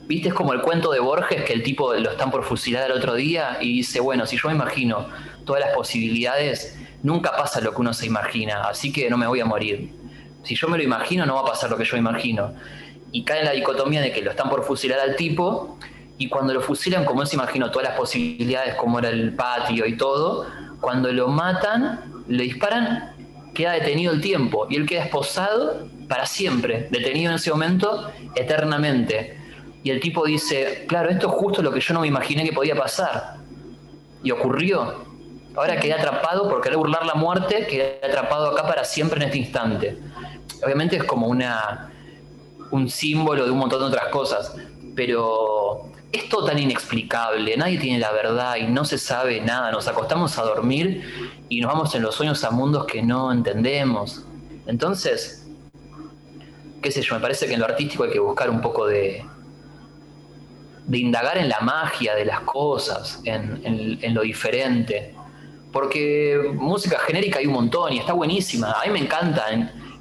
[0.08, 2.97] viste, es como el cuento de Borges que el tipo lo están por fusilar el
[2.97, 5.06] otro día y dice, bueno, si yo me imagino
[5.45, 9.41] todas las posibilidades, nunca pasa lo que uno se imagina, así que no me voy
[9.41, 9.99] a morir.
[10.43, 12.54] Si yo me lo imagino, no va a pasar lo que yo imagino.
[13.12, 15.78] Y cae en la dicotomía de que lo están por fusilar al tipo
[16.17, 19.86] y cuando lo fusilan, como él se imaginó todas las posibilidades, como era el patio
[19.86, 20.47] y todo,
[20.82, 23.13] cuando lo matan, le disparan,
[23.54, 29.38] queda detenido el tiempo y él queda esposado para siempre, detenido en ese momento eternamente.
[29.82, 32.52] Y el tipo dice, claro, esto es justo lo que yo no me imaginé que
[32.52, 33.38] podía pasar.
[34.21, 35.09] Y ocurrió.
[35.60, 39.39] Ahora quedé atrapado por querer burlar la muerte, quedé atrapado acá para siempre en este
[39.39, 39.98] instante.
[40.63, 41.91] Obviamente es como una,
[42.72, 44.56] un símbolo de un montón de otras cosas,
[44.95, 49.86] pero es todo tan inexplicable, nadie tiene la verdad y no se sabe nada, nos
[49.89, 54.24] acostamos a dormir y nos vamos en los sueños a mundos que no entendemos.
[54.65, 55.45] Entonces,
[56.82, 59.26] qué sé yo, me parece que en lo artístico hay que buscar un poco de,
[60.86, 65.15] de indagar en la magia de las cosas, en, lo diferente.
[65.71, 68.71] Porque música genérica hay un montón y está buenísima.
[68.71, 69.45] A mí me encanta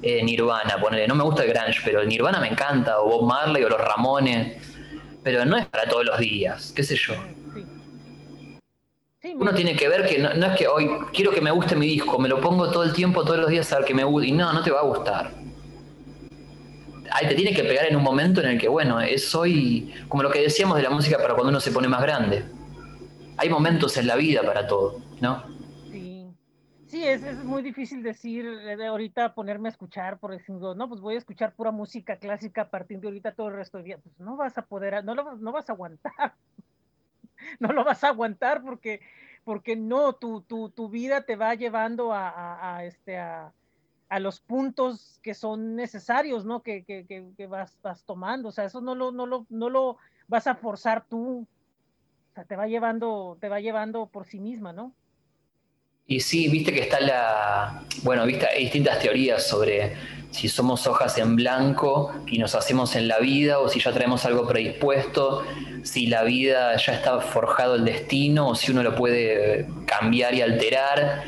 [0.01, 1.07] eh, Nirvana, ponele.
[1.07, 3.79] No me gusta el grunge, pero el Nirvana me encanta, o Bob Marley, o los
[3.79, 4.69] Ramones
[5.23, 7.13] pero no es para todos los días, qué sé yo.
[9.35, 12.17] Uno tiene que ver que no, es que hoy quiero que me guste mi disco,
[12.19, 14.31] me lo pongo todo el tiempo, todos los días a ver que me guste, y
[14.31, 15.31] no, no te va a gustar.
[17.11, 20.23] Ahí te tiene que pegar en un momento en el que, bueno, es hoy, como
[20.23, 22.45] lo que decíamos de la música para cuando uno se pone más grande.
[23.37, 25.43] Hay momentos en la vida para todo, ¿no?
[26.89, 31.01] Sí, es, es, muy difícil decir eh, ahorita ponerme a escuchar, por ejemplo, no, pues
[31.01, 33.99] voy a escuchar pura música clásica a partir de ahorita todo el resto del día.
[33.99, 36.33] Pues no vas a poder, no, lo, no vas a aguantar.
[37.59, 39.01] no lo vas a aguantar porque,
[39.43, 43.53] porque no, tu, tu, tu vida te va llevando a, este, a,
[44.09, 46.63] a, los puntos que son necesarios, ¿no?
[46.63, 48.49] Que, que, que, vas, vas tomando.
[48.49, 49.97] O sea, eso no lo, no, lo, no lo
[50.27, 51.45] vas a forzar tú.
[52.31, 54.91] O sea, te va llevando, te va llevando por sí misma, ¿no?
[56.09, 57.83] Y sí, viste que está la.
[58.01, 59.93] Bueno, viste, hay distintas teorías sobre
[60.31, 64.25] si somos hojas en blanco y nos hacemos en la vida o si ya traemos
[64.25, 65.43] algo predispuesto,
[65.83, 70.41] si la vida ya está forjado el destino o si uno lo puede cambiar y
[70.41, 71.25] alterar.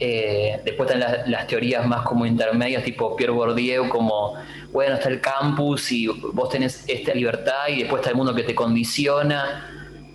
[0.00, 4.34] Eh, después están las, las, teorías más como intermedias, tipo Pierre Bourdieu, como,
[4.72, 8.42] bueno, está el campus y vos tenés esta libertad y después está el mundo que
[8.42, 9.70] te condiciona.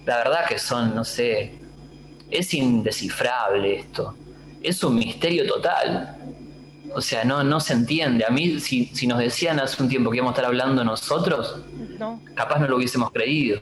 [0.05, 1.58] La verdad que son, no sé,
[2.31, 4.15] es indescifrable esto.
[4.61, 6.17] Es un misterio total.
[6.93, 8.25] O sea, no, no se entiende.
[8.25, 11.61] A mí, si, si nos decían hace un tiempo que íbamos a estar hablando nosotros,
[12.35, 13.59] capaz no lo hubiésemos creído.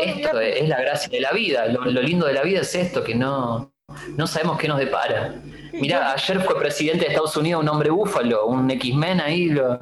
[0.00, 1.66] esto es, la gracia de la vida.
[1.66, 3.72] Lo, lindo de la vida es esto, que no,
[4.16, 5.36] no sabemos qué nos depara.
[5.72, 9.78] Mirá, ayer fue presidente de Estados Unidos un hombre búfalo, un X-Men ahí, lo,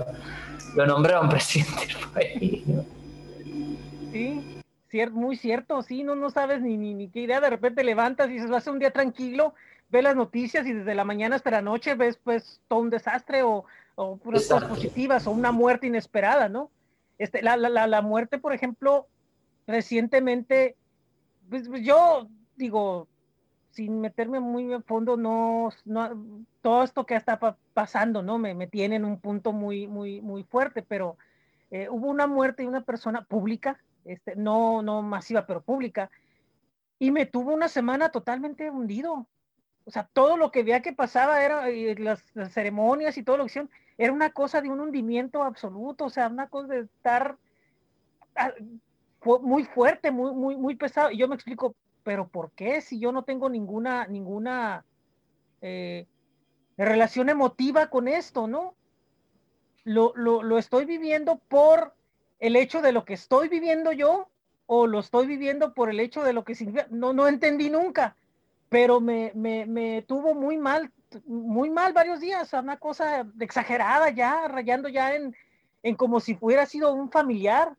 [0.75, 2.63] lo nombraron presidente del país.
[4.13, 4.56] Sí,
[5.13, 8.51] muy cierto, sí, no, no sabes ni, ni, qué idea, de repente levantas y dices,
[8.51, 9.55] va a ser un día tranquilo,
[9.89, 13.43] ves las noticias y desde la mañana hasta la noche ves pues todo un desastre
[13.43, 16.71] o, o puras cosas positivas o una muerte inesperada, ¿no?
[17.19, 19.07] Este, la, la, la muerte, por ejemplo,
[19.67, 20.77] recientemente,
[21.49, 23.09] pues, pues, yo digo,
[23.71, 26.11] sin meterme muy a fondo, no, no,
[26.63, 27.39] todo esto que está
[27.75, 28.39] pasando, ¿no?
[28.39, 31.17] Me, me, tiene en un punto muy, muy, muy fuerte, pero
[31.71, 36.11] eh, hubo una muerte de una persona pública este, no, no masiva, pero pública,
[36.99, 39.27] y me tuvo una semana totalmente hundido.
[39.85, 41.67] O sea, todo lo que veía que pasaba era
[41.99, 46.11] las, ceremonias y todo lo que hicieron, era una cosa de un hundimiento absoluto, o
[46.11, 47.37] sea, una cosa de estar
[48.35, 48.53] ah,
[49.43, 51.11] muy fuerte, muy, muy, muy pesado.
[51.11, 54.85] Y yo me explico, pero ¿por qué si yo no tengo ninguna, ninguna
[55.61, 56.07] eh,
[56.77, 58.75] relación emotiva con esto, no?
[59.85, 61.96] Lo, lo, lo, estoy viviendo por
[62.41, 64.29] el hecho de lo que estoy viviendo yo
[64.67, 66.87] o lo estoy viviendo por el hecho de lo que significa.
[66.91, 68.17] No, no entendí nunca,
[68.69, 70.91] pero me, me, me tuvo muy mal,
[71.27, 75.35] muy mal varios días, una cosa exagerada ya, rayando ya en,
[75.83, 77.75] en como si hubiera sido un familiar.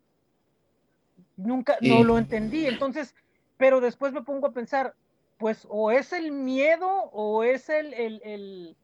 [1.36, 2.66] Nunca, no lo entendí.
[2.66, 3.14] Entonces,
[3.58, 4.96] pero después me pongo a pensar,
[5.38, 8.76] pues o es el miedo o es el, el, el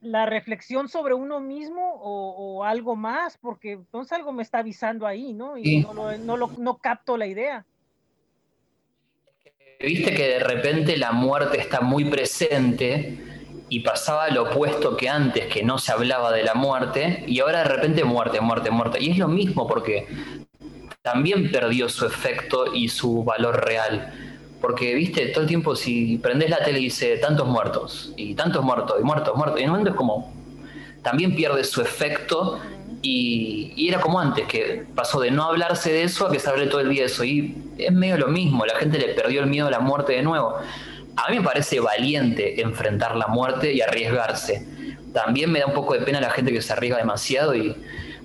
[0.00, 5.32] la reflexión sobre uno mismo o, algo más, porque entonces algo me está avisando ahí,
[5.32, 5.56] ¿no?
[5.56, 7.64] Y no, lo, no, capto la idea.
[9.80, 13.18] Viste que de repente la muerte está muy presente
[13.68, 17.58] y pasaba lo opuesto que antes, que no se hablaba de la muerte, y ahora
[17.58, 18.98] de repente muerte, muerte, muerte.
[19.00, 20.06] Y es lo mismo porque
[21.02, 24.27] también perdió su efecto y su valor real
[24.60, 28.64] porque, viste, todo el tiempo si prendes la tele y dice tantos muertos, y tantos
[28.64, 30.32] muertos, y muertos, muertos, y en un momento es como,
[31.02, 32.58] también pierde su efecto
[33.00, 36.66] Y, era como antes, que pasó de no hablarse de eso a que se hable
[36.66, 37.22] todo el día de eso.
[37.22, 40.22] Y es medio lo mismo, la gente le perdió el miedo a la muerte de
[40.22, 40.56] nuevo.
[41.16, 44.66] A mí me parece valiente enfrentar la muerte y arriesgarse.
[45.12, 47.76] También me da un poco de pena la gente que se arriesga demasiado y,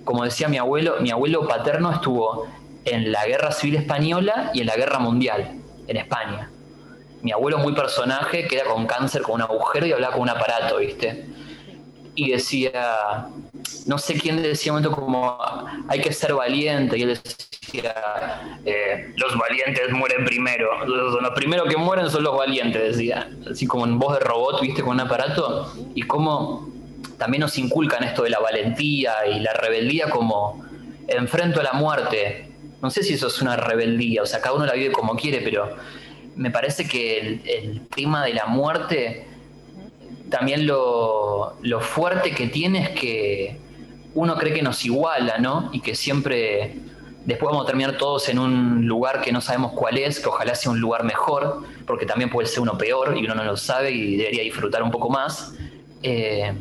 [0.03, 2.47] como decía mi abuelo, mi abuelo paterno estuvo
[2.85, 5.51] en la Guerra Civil Española y en la Guerra Mundial,
[5.87, 6.49] en España.
[7.21, 10.29] Mi abuelo muy personaje, que era con cáncer, con un agujero y hablaba con un
[10.29, 11.25] aparato, ¿viste?
[12.15, 13.27] Y decía,
[13.87, 15.37] no sé quién decía un momento como,
[15.87, 21.67] hay que ser valiente, y él decía, eh, los valientes mueren primero, los, los, primeros
[21.69, 24.83] que mueren son los valientes, decía, así como en voz de robot, ¿viste?
[24.83, 26.69] Con un aparato, y cómo
[27.17, 30.63] también nos inculcan esto de la valentía y la rebeldía como
[31.07, 32.52] enfrento a la muerte,
[32.83, 35.39] no sé si eso es una rebeldía, o sea, cada uno la vive como quiere,
[35.39, 35.73] pero
[36.35, 39.25] me parece que el, tema de la muerte,
[40.29, 43.57] también lo, fuerte que tiene es que
[44.13, 45.69] uno cree que nos iguala, ¿no?
[45.71, 46.75] Y que siempre
[47.23, 50.53] después vamos a terminar todos en un lugar que no sabemos cuál es, que ojalá
[50.53, 53.91] sea un lugar mejor, porque también puede ser uno peor y uno no lo sabe
[53.91, 55.55] y debería disfrutar un poco más.
[56.01, 56.53] Eh,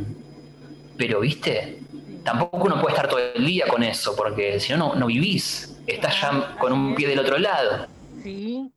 [0.96, 1.80] pero, viste,
[2.22, 6.20] tampoco uno puede estar todo el día con eso, porque si no, no vivís estás
[6.20, 7.86] ya con un pie del otro lado.
[8.22, 8.72] Sí.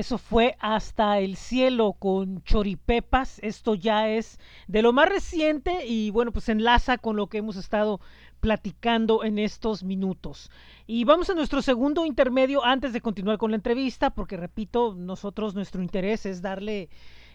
[0.00, 3.38] Eso fue Hasta el Cielo con Choripepas.
[3.40, 7.56] Esto ya es de lo más reciente y bueno, pues enlaza con lo que hemos
[7.56, 8.00] estado
[8.40, 10.50] platicando en estos minutos.
[10.86, 15.54] Y vamos a nuestro segundo intermedio antes de continuar con la entrevista, porque repito, nosotros
[15.54, 16.88] nuestro interés es darle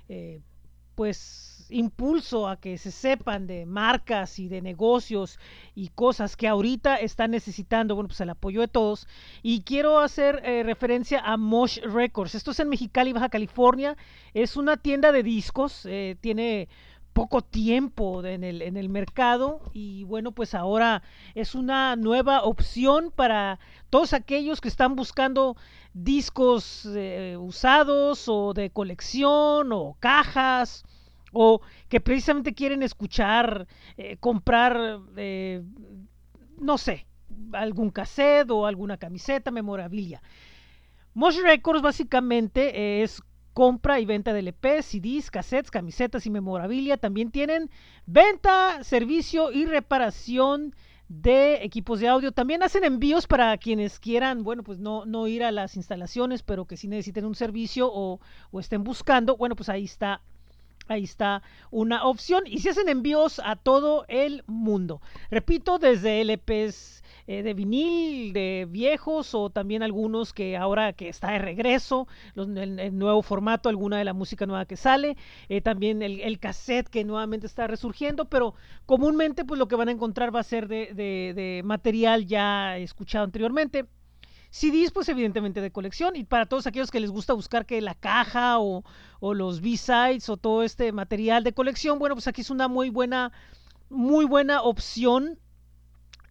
[0.10, 0.42] eh,
[0.96, 5.40] pues impulso a que se sepan de marcas y de negocios
[5.74, 9.08] y cosas que ahorita están necesitando, bueno, pues el apoyo de todos.
[9.42, 12.36] Y quiero hacer eh, referencia a Mosh Records.
[12.36, 13.98] Esto es en Mexicali, Baja California.
[14.34, 16.68] Es una tienda de discos, eh, tiene
[17.16, 21.02] poco tiempo en el, en el mercado y bueno pues ahora
[21.34, 23.58] es una nueva opción para
[23.90, 25.56] todos aquellos que están buscando
[25.94, 30.84] discos eh, usados o de colección o cajas
[31.36, 33.68] o que precisamente quieren escuchar,
[33.98, 35.62] eh, comprar, eh,
[36.58, 37.06] no sé,
[37.52, 40.22] algún cassette o alguna camiseta, memorabilia.
[41.14, 43.22] Mosh Records básicamente es
[43.54, 46.98] compra y venta de LP, CDs, cassettes, camisetas y memorabilia.
[46.98, 47.70] También tienen
[48.06, 50.74] venta, servicio y reparación
[51.10, 52.32] de equipos de audio.
[52.32, 56.66] También hacen envíos para quienes quieran, bueno, pues no, no ir a las instalaciones, pero
[56.66, 58.22] que si necesiten un servicio o,
[58.52, 60.22] o estén buscando, bueno, pues ahí está
[60.88, 62.44] Ahí está una opción.
[62.46, 65.02] Y se hacen envíos a todo el mundo.
[65.30, 71.32] Repito, desde LPs eh, de vinil, de viejos o también algunos que ahora que está
[71.32, 75.18] de regreso, el, nuevo formato, alguna de la música nueva que sale,
[75.50, 78.54] eh, también el, cassette que nuevamente está resurgiendo, pero
[78.86, 83.88] comúnmente pues lo que van a encontrar va a ser de material ya escuchado anteriormente.
[84.56, 86.16] CDs, pues evidentemente de colección.
[86.16, 88.84] Y para todos aquellos que les gusta buscar que la caja o,
[89.22, 93.34] los B-sides o todo este material de colección, bueno, pues aquí es una muy buena,
[93.90, 95.40] muy buena opción.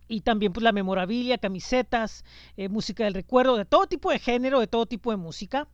[0.08, 2.24] Y también pues la memorabilia, camisetas,
[2.56, 5.68] eh, música del recuerdo, de todo tipo de género, de todo tipo de música.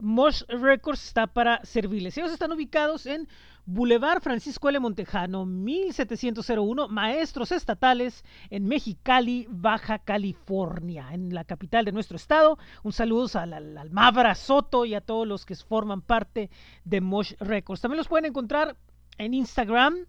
[0.00, 2.16] Mosh Records está para servirles.
[2.18, 3.28] Ellos están ubicados en
[3.66, 4.80] Boulevard Francisco L.
[4.80, 12.58] Montejano, 1701, Maestros Estatales, en Mexicali, Baja California, en la capital de nuestro estado.
[12.82, 16.50] Un saludo al, al, Mavra Soto y a todos los que forman parte
[16.84, 17.80] de Mosh Records.
[17.80, 18.76] También los pueden encontrar
[19.18, 20.06] en Instagram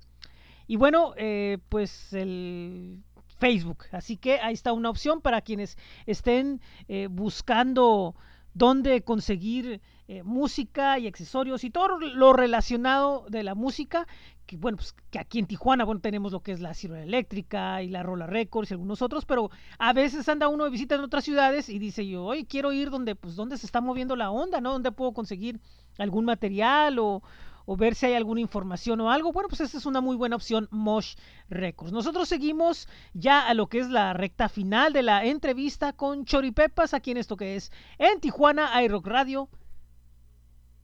[0.68, 3.04] y bueno, eh, pues el
[3.40, 3.86] Facebook.
[3.92, 8.16] Así que ahí está una opción para quienes estén eh, buscando
[8.54, 14.08] dónde conseguir eh, música y accesorios y todo lo relacionado de la música,
[14.46, 17.82] que bueno, pues que aquí en Tijuana, bueno, tenemos lo que es la Ciruela Eléctrica
[17.82, 21.02] y la Rola Records y algunos otros, pero a veces anda uno de visita en
[21.02, 24.32] otras ciudades y dice yo, oye, quiero ir donde, pues, donde se está moviendo la
[24.32, 24.74] onda, ¿no?
[24.74, 25.60] Donde puedo conseguir
[25.98, 27.24] algún material o,
[27.72, 30.36] o ver si hay alguna información o algo, bueno, pues esta es una muy buena
[30.36, 31.16] opción, Mosh
[31.48, 31.94] Records.
[31.94, 36.94] Nosotros seguimos ya a lo que es la recta final de la entrevista con Choripepas,
[36.94, 39.48] aquí en esto que es en Tijuana iRock Radio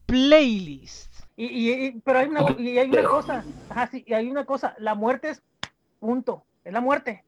[0.06, 1.12] Playlist.
[1.36, 4.94] Y, pero hay una, y hay una cosa, ajá, sí, y hay una cosa, la
[4.94, 5.42] muerte es
[6.00, 7.22] punto, es la muerte.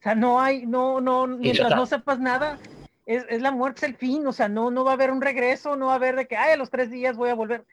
[0.00, 2.58] O sea, no hay, no, no, mientras no sepas nada,
[3.06, 5.22] es, es, la muerte, es el fin, o sea, no, no va a haber un
[5.22, 7.64] regreso, no va a haber de que, ay, a los tres días voy a volver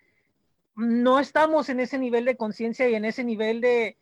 [0.82, 3.98] no estamos en ese nivel de conciencia y en ese nivel de,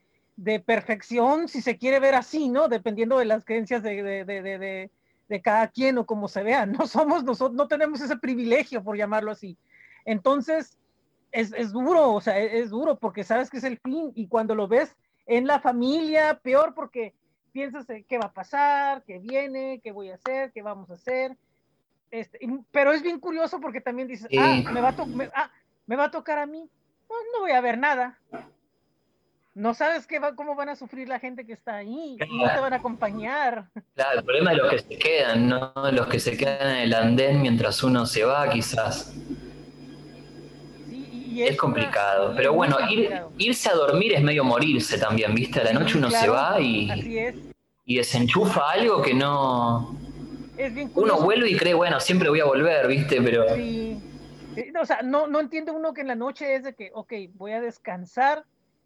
[0.66, 2.70] perfección, si se quiere ver así, ¿no?
[2.70, 4.90] Dependiendo de las creencias de,
[5.44, 6.66] cada quien o como se vea.
[6.66, 9.58] No somos nosotros, no tenemos ese privilegio, por llamarlo así.
[10.06, 10.78] Entonces,
[11.32, 14.68] es, duro, o sea, es, duro porque sabes que es el fin y cuando lo
[14.68, 14.96] ves
[15.28, 17.14] en la familia, peor porque
[17.52, 21.36] piensas qué va a pasar, qué viene, qué voy a hacer, qué vamos a hacer.
[22.12, 22.40] Este,
[22.72, 24.96] pero es bien curioso porque también dices, ah, me va a
[25.36, 25.52] ah,
[25.90, 26.70] me va a tocar a mí,
[27.34, 28.20] no, voy a ver nada.
[29.56, 32.48] No sabes qué va, cómo van a sufrir la gente que está ahí y no
[32.48, 33.66] te van a acompañar.
[33.96, 36.94] Claro, el problema es los que se quedan, no los que se quedan en el
[36.94, 39.16] andén mientras uno se va, quizás.
[41.36, 42.78] es, complicado, pero bueno,
[43.40, 45.60] irse a dormir es medio morirse también, ¿viste?
[45.60, 47.34] A la noche uno se va y,
[47.86, 49.98] y desenchufa algo que no...
[50.94, 53.20] uno vuelve y cree, bueno, siempre voy a volver, ¿viste?
[53.24, 53.46] Pero...
[53.56, 53.89] Eh,
[54.80, 57.52] o sea, no, no entiende uno que en la noche es de que, ok, voy
[57.52, 58.46] a descansar.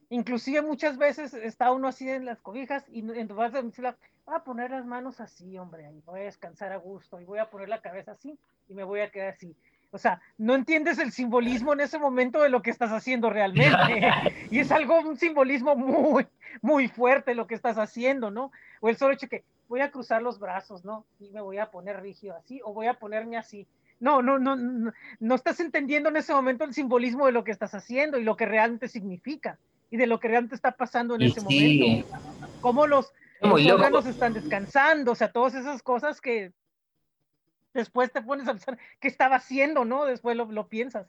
[0.10, 4.44] Inclusive muchas veces está uno así en las cobijas y en tu base voy a
[4.44, 7.70] poner las manos así, hombre, y voy a descansar a gusto y voy a poner
[7.70, 8.38] la cabeza así
[8.70, 9.56] y me voy a quedar así.
[9.92, 13.76] O sea, no entiendes el simbolismo en ese momento de lo que estás haciendo realmente.
[14.50, 16.28] y es algo, un simbolismo muy,
[16.64, 18.52] muy fuerte lo que estás haciendo, ¿no?
[18.82, 21.06] O el solo hecho que voy a cruzar los brazos, ¿no?
[21.20, 23.68] Y me voy a poner rígido así, o voy a ponerme así.
[24.04, 24.92] No, no, no,
[25.22, 28.36] no, estás entendiendo en ese momento el simbolismo de lo que estás haciendo y lo
[28.36, 29.58] que realmente significa
[29.90, 32.10] y de lo que realmente está pasando en ese momento.
[32.60, 36.52] Cómo los, órganos están descansando, o sea, todas esas cosas que
[37.74, 40.04] después te pones a pensar qué estaba haciendo, ¿no?
[40.04, 41.08] Después lo, lo piensas.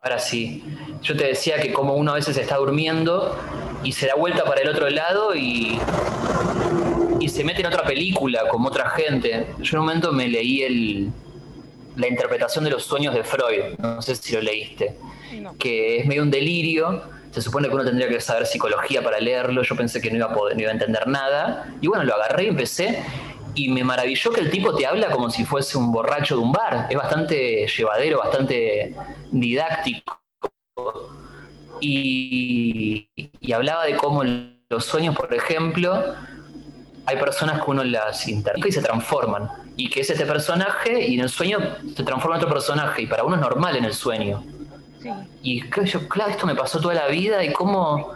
[0.00, 0.64] Ahora sí,
[1.02, 3.36] yo te decía que como uno a veces está durmiendo
[3.82, 5.80] y se da vuelta para el otro lado y
[7.22, 9.46] y se mete en otra película como otra gente.
[9.60, 11.12] Yo en un momento me leí el,
[11.94, 14.96] la interpretación de los sueños de Freud, no sé si lo leíste,
[15.56, 17.02] que es medio un delirio.
[17.30, 19.62] Se supone que uno tendría que saber psicología para leerlo.
[19.62, 21.72] Yo pensé que no iba a poder, no iba a entender nada.
[21.80, 23.04] Y bueno, lo agarré y empecé.
[23.54, 26.52] Y me maravilló que el tipo te habla como si fuese un borracho de un
[26.52, 26.88] bar.
[26.90, 28.94] Es bastante llevadero, bastante
[29.30, 30.20] didáctico.
[31.80, 36.14] Y, y hablaba de cómo los sueños, por ejemplo,
[37.06, 39.48] hay personas que uno las interpreta y se transforman.
[39.76, 41.58] Y que es este personaje y en el sueño
[41.96, 43.02] se transforma en otro personaje.
[43.02, 44.44] Y para uno es normal en el sueño.
[45.42, 48.12] Y claro, esto me pasó toda la vida y cómo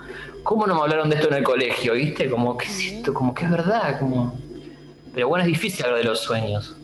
[0.47, 1.95] ¿cómo no me hablaron de esto en el colegio?
[1.95, 2.31] ¿Viste?
[2.31, 4.39] Como que, como que es verdad, como...
[5.13, 6.77] Pero bueno, es difícil hablar de los sueños.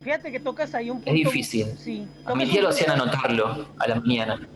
[0.00, 1.10] Fíjate que tocas ahí un punto.
[1.10, 1.66] Es difícil.
[1.78, 4.46] Sí, a mi tía lo hacían anotarlo a la mañana.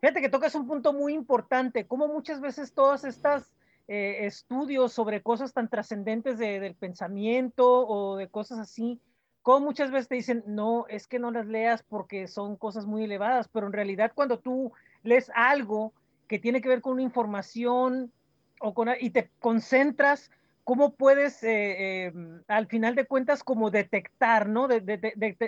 [0.00, 3.53] Fíjate que tocas un punto muy importante, como muchas veces todas estas
[3.86, 9.00] eh, estudios sobre cosas tan trascendentes del pensamiento o de cosas así,
[9.42, 13.04] como muchas veces te dicen, no, es que no las leas porque son cosas muy
[13.04, 14.72] elevadas, pero en realidad cuando tú
[15.02, 15.92] lees algo
[16.28, 18.10] que tiene que ver con una información
[18.58, 20.30] o con, y te concentras,
[20.64, 24.66] ¿cómo puedes, eh, em, al final de cuentas, como detectar, ¿no?
[24.66, 24.80] De,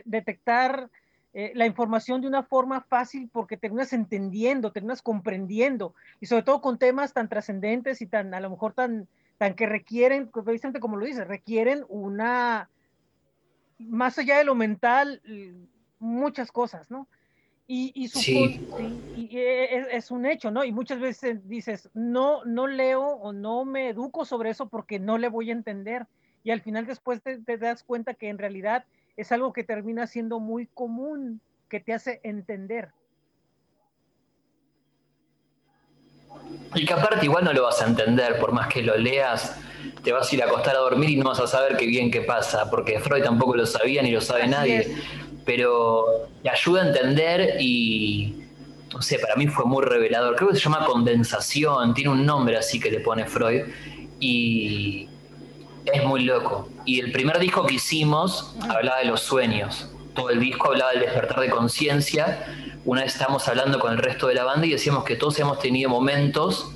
[0.05, 0.91] detectar
[1.39, 6.63] eh, la información de una forma fácil porque terminas entendiendo, terminas comprendiendo, y sobre todo
[6.63, 9.07] con temas tan trascendentes y tan, a lo mejor tan,
[9.37, 12.71] tan que requieren, precisamente como lo dices, requieren una,
[13.79, 15.21] más allá de lo mental,
[15.99, 17.07] muchas cosas, ¿no?
[17.67, 18.67] Y, y, sí.
[19.15, 20.65] y es, un hecho, ¿no?
[20.65, 25.19] Y muchas veces dices, no, no leo o no me educo sobre eso porque no
[25.19, 26.07] le voy a entender.
[26.45, 28.87] Y al final después te, das cuenta que en realidad
[29.17, 32.91] es algo que termina siendo muy común, que te hace entender.
[36.75, 39.59] Y que aparte igual no lo vas a entender, por más que lo leas,
[40.05, 42.11] te vas a ir a acostar a dormir y no vas a saber qué bien
[42.11, 44.97] qué pasa, porque Freud tampoco lo sabía ni lo sabe nadie
[45.47, 48.45] pero te ayuda a entender y,
[48.93, 50.37] no sé, para mí fue muy revelador.
[50.37, 53.63] Creo que se llama condensación, tiene un nombre así que le pone Freud,
[54.19, 55.09] y
[55.93, 56.69] es muy loco.
[56.85, 61.01] Y el primer disco que hicimos hablaba de los sueños, todo el disco hablaba del
[61.01, 62.47] despertar de conciencia.
[62.85, 65.59] Una vez estábamos hablando con el resto de la banda y decíamos que todos hemos
[65.59, 66.73] tenido momentos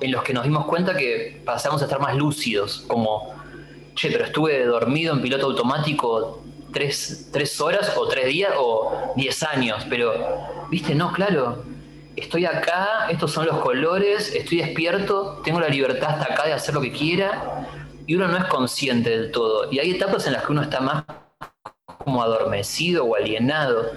[0.00, 3.34] en los que nos dimos cuenta que pasamos a estar más lúcidos, como,
[3.94, 9.86] che, pero estuve dormido en piloto automático tres, horas o tres días o diez años,
[9.88, 10.12] pero,
[10.70, 11.64] viste, no, claro,
[12.16, 16.74] estoy acá, estos son los colores, estoy despierto, tengo la libertad hasta acá de hacer
[16.74, 17.66] lo que quiera,
[18.06, 19.70] y uno no es consciente del todo.
[19.72, 21.04] Y hay etapas en las que uno está más
[21.98, 23.92] como adormecido o alienado.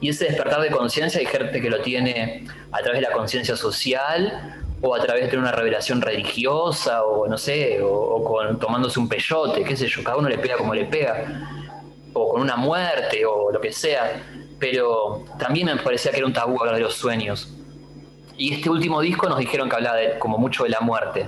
[0.00, 3.56] Y ese despertar de conciencia hay gente que lo tiene a través de la conciencia
[3.56, 9.08] social o a través de una revelación religiosa o no sé, o, con, tomándose un
[9.08, 11.48] peyote, qué sé yo, cada uno le pega como le pega
[12.12, 14.22] o con una muerte o lo que sea,
[14.58, 17.52] pero también me parecía que era un tabú hablar de los sueños.
[18.36, 21.26] Y este último disco nos dijeron que hablaba de, como mucho de la muerte.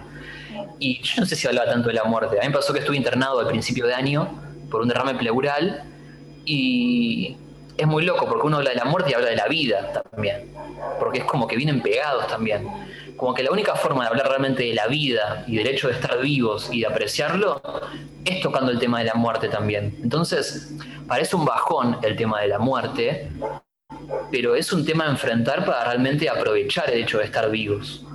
[0.79, 2.39] Y yo no sé si hablaba tanto de la muerte.
[2.39, 4.29] A mí me pasó que estuve internado al principio de año
[4.71, 5.85] por un derrame pleural
[6.45, 7.37] y
[7.77, 10.53] es muy loco porque uno habla de la muerte y habla de la vida también.
[10.99, 12.69] Porque es como que vienen pegados también
[13.19, 15.95] como que la única forma de hablar realmente de la vida y del hecho de
[15.95, 17.61] estar vivos y de apreciarlo
[18.25, 19.99] es tocando el tema de la muerte también.
[20.03, 20.73] Entonces,
[21.07, 23.29] parece un bajón el tema de la muerte,
[24.31, 28.07] pero es un tema a enfrentar para realmente aprovechar el hecho de estar vivos.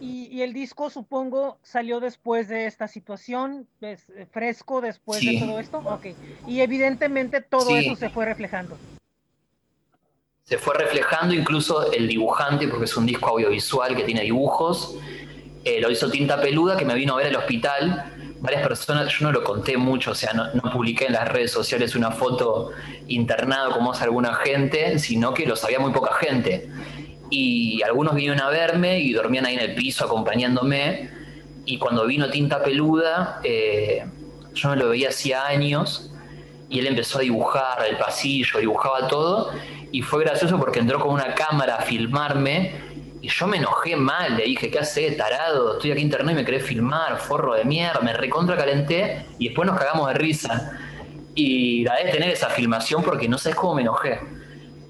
[0.00, 3.96] Y, el disco, supongo, salió después de esta situación, eh,
[4.30, 5.78] fresco después de todo esto.
[5.78, 6.14] Okay.
[6.46, 8.76] Y evidentemente todo eso se fue reflejando
[10.48, 14.94] se fue reflejando incluso el dibujante, porque es un disco audiovisual que tiene dibujos.
[15.64, 18.12] Eh, lo hizo Tinta Peluda, que me vino a ver al hospital.
[18.38, 21.96] Varias personas, yo no lo conté mucho, o sea, no, publiqué en las redes sociales
[21.96, 22.70] una foto
[23.08, 26.70] internado como hace alguna gente, sino que lo sabía muy poca gente.
[27.28, 31.10] Y algunos vinieron a verme y dormían ahí en el piso acompañándome.
[31.64, 34.06] Y cuando vino Tinta Peluda, eh,
[34.54, 36.12] yo no lo veía hacía años,
[36.68, 39.52] y él empezó a dibujar el pasillo, dibujaba todo
[39.92, 42.74] y fue gracioso porque entró con una cámara a filmarme
[43.22, 45.74] y yo me enojé mal, le dije, ¿qué hace, tarado?
[45.74, 49.66] Estoy aquí internet y me querés filmar, forro de mierda, me recontra calenté y después
[49.66, 50.78] nos cagamos de risa.
[51.34, 54.20] Y la de tener esa filmación porque no sabes cómo me enojé.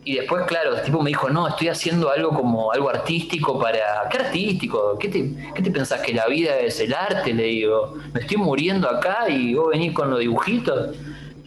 [0.04, 4.08] Y después, claro, el tipo me dijo, no, estoy haciendo algo como algo artístico para...
[4.08, 4.96] ¿Qué artístico?
[4.98, 7.34] ¿Qué ¿Qué te pensás que la vida es el arte?
[7.34, 10.94] Le digo, me estoy muriendo acá y vos venís con los dibujitos.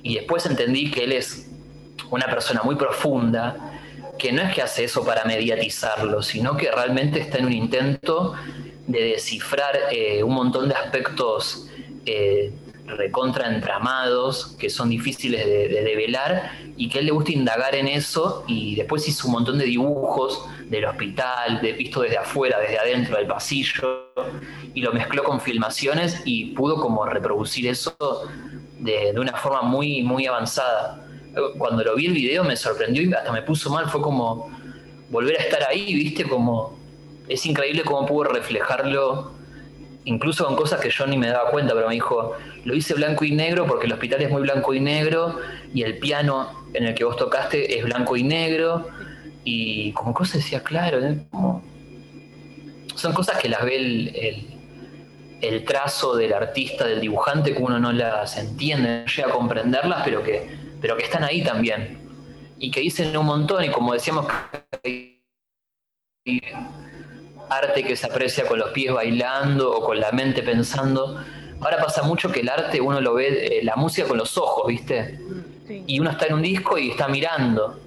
[0.03, 1.49] Y después entendí que él es
[2.09, 3.55] una persona muy profunda,
[4.17, 8.35] que no es que hace eso para mediatizarlo, sino que realmente está en un intento
[8.87, 11.67] de descifrar eh, un montón de aspectos
[12.05, 12.51] eh,
[12.85, 18.43] recontra entramados que son difíciles de, develar y que él le gusta indagar en eso
[18.47, 23.17] y después hizo un montón de dibujos del hospital, de visto desde afuera, desde adentro
[23.17, 24.11] del pasillo
[24.73, 27.95] y lo mezcló con filmaciones y pudo como reproducir eso
[28.79, 31.05] de, una forma muy, muy avanzada.
[31.57, 34.49] Cuando lo vi el video me sorprendió y hasta me puso mal, fue como
[35.09, 36.77] volver a estar ahí, viste, como
[37.27, 39.31] es increíble cómo pudo reflejarlo,
[40.05, 42.33] incluso con cosas que yo ni me daba cuenta, pero me dijo,
[42.65, 45.39] lo hice blanco y negro porque el hospital es muy blanco y negro
[45.73, 48.87] y el piano en el que vos tocaste es blanco y negro
[49.43, 51.25] y como cosas decía, claro, ¿eh?
[52.95, 54.58] son cosas que las ve el,
[55.65, 60.23] trazo del artista, del dibujante, que uno no las entiende, no llega a comprenderlas, pero
[60.23, 60.49] que,
[60.81, 61.99] pero que están ahí también.
[62.57, 64.25] Y que dicen un montón, y como decíamos,
[67.49, 71.23] arte que se aprecia con los pies bailando o con la mente pensando.
[71.61, 74.67] Ahora pasa mucho que el arte uno lo ve, eh, la música con los ojos,
[74.67, 75.19] ¿viste?
[75.67, 77.79] Y uno está en un disco y está mirando.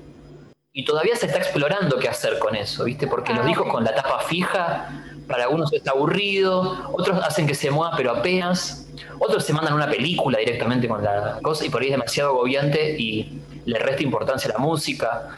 [0.73, 3.07] Y todavía se está explorando qué hacer con eso, ¿viste?
[3.07, 4.89] Porque los ah, discos con la tapa fija,
[5.27, 9.89] para algunos está aburrido, otros hacen que se mueva pero apenas, otros se mandan una
[9.89, 14.51] película directamente con la cosa y por ahí es demasiado agobiante y le resta importancia
[14.51, 15.37] a la música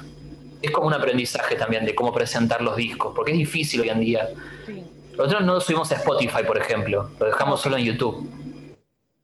[0.65, 4.01] es como un aprendizaje también de cómo presentar los discos, porque es difícil hoy en
[4.01, 4.31] día.
[5.17, 8.31] Nosotros no lo subimos a Spotify, por ejemplo, lo dejamos solo en YouTube.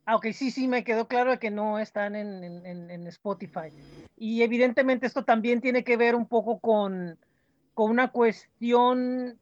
[0.05, 3.73] Ah, ok, sí, sí, me quedó claro que no están en, Spotify.
[4.19, 7.19] Y evidentemente esto también tiene que ver un poco con,
[7.73, 9.39] con una cuestión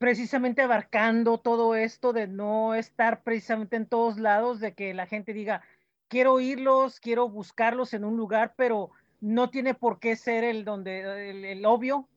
[0.00, 5.34] precisamente abarcando todo esto de no estar precisamente en todos lados, de que la gente
[5.34, 5.60] diga,
[6.08, 8.88] quiero oírlos, quiero buscarlos en un lugar, pero
[9.20, 12.08] no tiene por qué ser el donde el, obvio.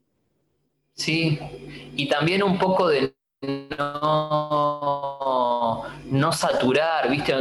[0.94, 1.38] Sí,
[1.94, 4.24] y también un poco de no,
[6.06, 7.36] no saturar, ¿viste?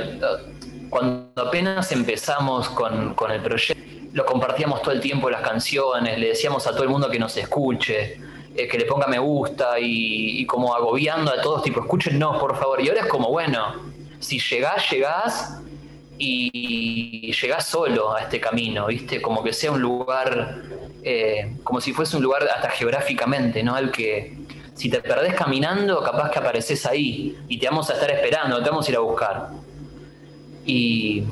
[0.90, 3.80] Cuando apenas empezamos con, el proyecto,
[4.12, 7.36] lo compartíamos todo el tiempo las canciones, le decíamos a todo el mundo que nos
[7.36, 12.57] escuche, eh, que le ponga me gusta y, como agobiando a todos, tipo, escúchenos por
[12.57, 12.81] favor.
[12.81, 13.75] Y ahora es como, bueno,
[14.21, 15.63] si llegás, llegás,
[16.19, 19.21] y llegás solo a este camino, ¿viste?
[19.21, 20.63] Como que sea un lugar,
[21.03, 23.75] eh, como si fuese un lugar hasta geográficamente, ¿no?
[23.75, 24.39] Al que
[24.75, 28.71] si te perdés caminando, capaz que apareces ahí y te vamos a estar esperando, te
[28.71, 29.49] vamos a ir a buscar.
[30.65, 31.25] Y...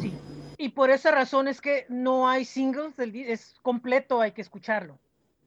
[0.59, 4.99] Y por esa razón es que no hay singles, es completo, hay que escucharlo.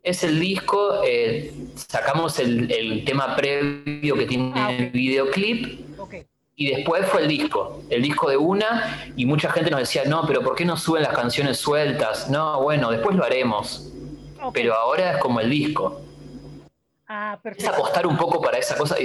[0.03, 5.99] Es el disco, eh, sacamos el, tema previo que tiene ah, el videoclip.
[5.99, 6.25] Okay
[6.55, 10.25] y después fue el disco, el disco de una, y mucha gente nos decía, no,
[10.27, 12.29] pero ¿por qué no suben las canciones sueltas?
[12.29, 13.89] No, bueno, después lo haremos.
[14.53, 16.01] Pero ahora es como el disco.
[17.07, 18.97] Ah, es apostar un poco para esa cosa.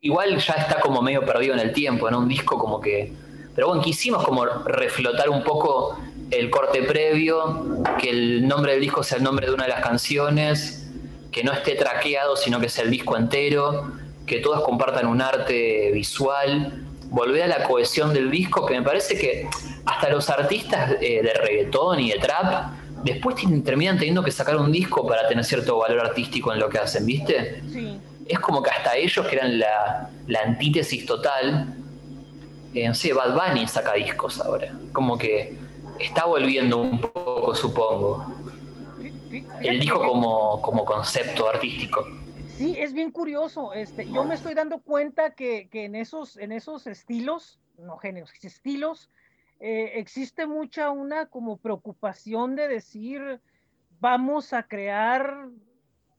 [0.00, 2.18] Igual ya está como medio perdido en el tiempo, ¿no?
[2.20, 3.12] Un disco como que.
[3.54, 5.98] Pero bueno, quisimos como reflotar un poco
[6.30, 9.82] el corte previo, que el nombre del disco sea el nombre de una de las
[9.82, 10.88] canciones,
[11.32, 13.92] que no esté traqueado, sino que sea el disco entero
[14.30, 19.18] que todos compartan un arte visual, volver a la cohesión del disco, que me parece
[19.18, 19.48] que
[19.84, 22.70] hasta los artistas eh, de reggaetón y de trap
[23.02, 26.78] después terminan teniendo que sacar un disco para tener cierto valor artístico en lo que
[26.78, 27.60] hacen, ¿viste?
[27.72, 27.98] Sí.
[28.28, 30.10] Es como que hasta ellos, que eran la,
[30.44, 31.74] antítesis total,
[32.72, 34.72] eh, no sé, Bad Bunny saca discos ahora.
[34.92, 35.56] Como que
[36.00, 38.34] está volviendo un poco, supongo.
[39.62, 42.04] El disco como, como concepto artístico.
[42.56, 43.72] Sí, es bien curioso.
[43.72, 49.08] Este, yo me estoy dando cuenta que, en, esos, en esos estilos, no géneros, estilos,
[49.60, 53.40] eh, existe mucha una como preocupación de decir,
[54.00, 55.48] vamos a crear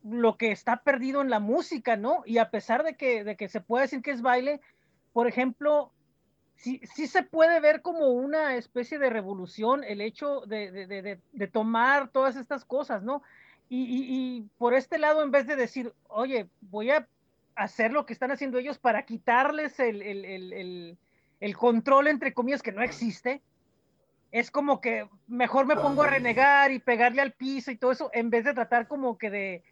[0.04, 2.24] lo que está perdido en la música, ¿no?
[2.26, 4.62] Y a pesar de que, de que se puede decir que es baile,
[5.14, 5.92] por ejemplo,
[6.62, 11.48] sí, sí se puede ver como una especie de revolución el hecho de, de, de
[11.48, 13.22] tomar todas estas cosas, ¿no?
[13.74, 17.08] Y, por este lado, en vez de decir, oye, voy a
[17.56, 20.98] hacer lo que están haciendo ellos para quitarles el,
[21.58, 23.42] control, entre comillas, que no existe,
[24.34, 28.10] es como que mejor me pongo a renegar y pegarle al piso y todo eso,
[28.14, 29.64] en vez de tratar como que de,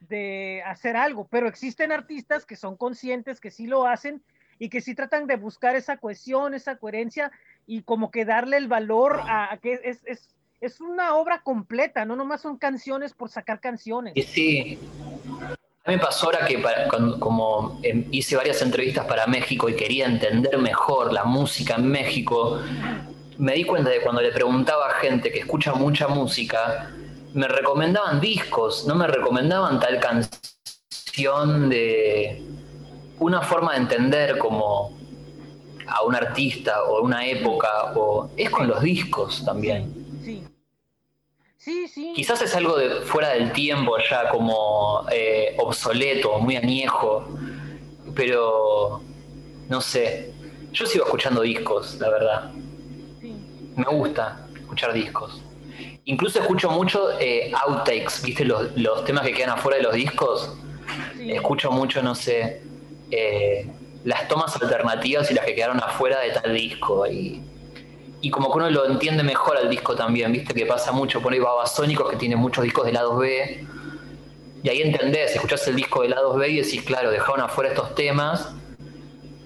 [0.00, 1.26] de hacer algo.
[1.26, 4.22] Pero existen artistas que son conscientes, que sí lo hacen
[4.58, 7.30] y que sí tratan de buscar esa cohesión, esa coherencia
[7.66, 12.16] y como que darle el valor a, que es, es, es una obra completa, no
[12.16, 14.14] nomás son canciones por sacar canciones.
[14.26, 14.78] Sí,
[15.84, 16.62] A mí me pasó ahora que
[17.18, 22.60] como em, hice varias entrevistas para México y quería entender mejor la música en México,
[23.38, 26.90] me di cuenta de cuando le preguntaba a gente que escucha mucha música,
[27.34, 32.42] me recomendaban discos, no me recomendaban tal canción de
[33.26, 34.96] una forma de entender como
[35.88, 39.92] a un artista o una época, o es con los discos también.
[42.14, 47.26] Quizás es algo de fuera del tiempo ya como eh, obsoleto, muy añejo,
[48.14, 49.00] pero
[49.68, 50.32] no sé.
[50.72, 52.52] Yo sigo escuchando discos, la verdad.
[53.74, 55.42] Me gusta escuchar discos.
[56.04, 58.44] Incluso escucho mucho eh, outtakes, ¿viste?
[58.44, 60.56] Los, temas que quedan afuera de los discos.
[61.18, 62.62] Escucho mucho, no sé,
[63.10, 63.66] eh,
[64.04, 67.06] las tomas alternativas y las que quedaron afuera de tal disco.
[67.06, 67.42] Y
[68.26, 71.32] y como que uno lo entiende mejor al disco también, viste que pasa mucho, por
[71.32, 73.64] ahí Babasónicos que tiene muchos discos de lados B,
[74.62, 77.94] Y ahí entendés, escuchás el disco de la 2B y decís, claro, dejaron afuera estos
[77.94, 78.52] temas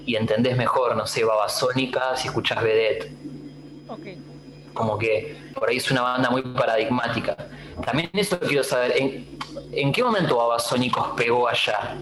[0.06, 3.12] y entendés mejor, no sé, Babasónica si escuchás Vedette.
[3.86, 4.18] Okay.
[4.72, 7.36] Como que por ahí es una banda muy paradigmática.
[7.84, 11.98] También eso quiero saber, ¿en, qué momento Babasónicos pegó allá?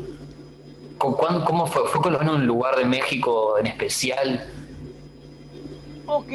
[0.99, 1.89] ¿Cómo fue?
[1.89, 4.47] ¿Fue en un lugar de México en especial?
[6.07, 6.31] Ok,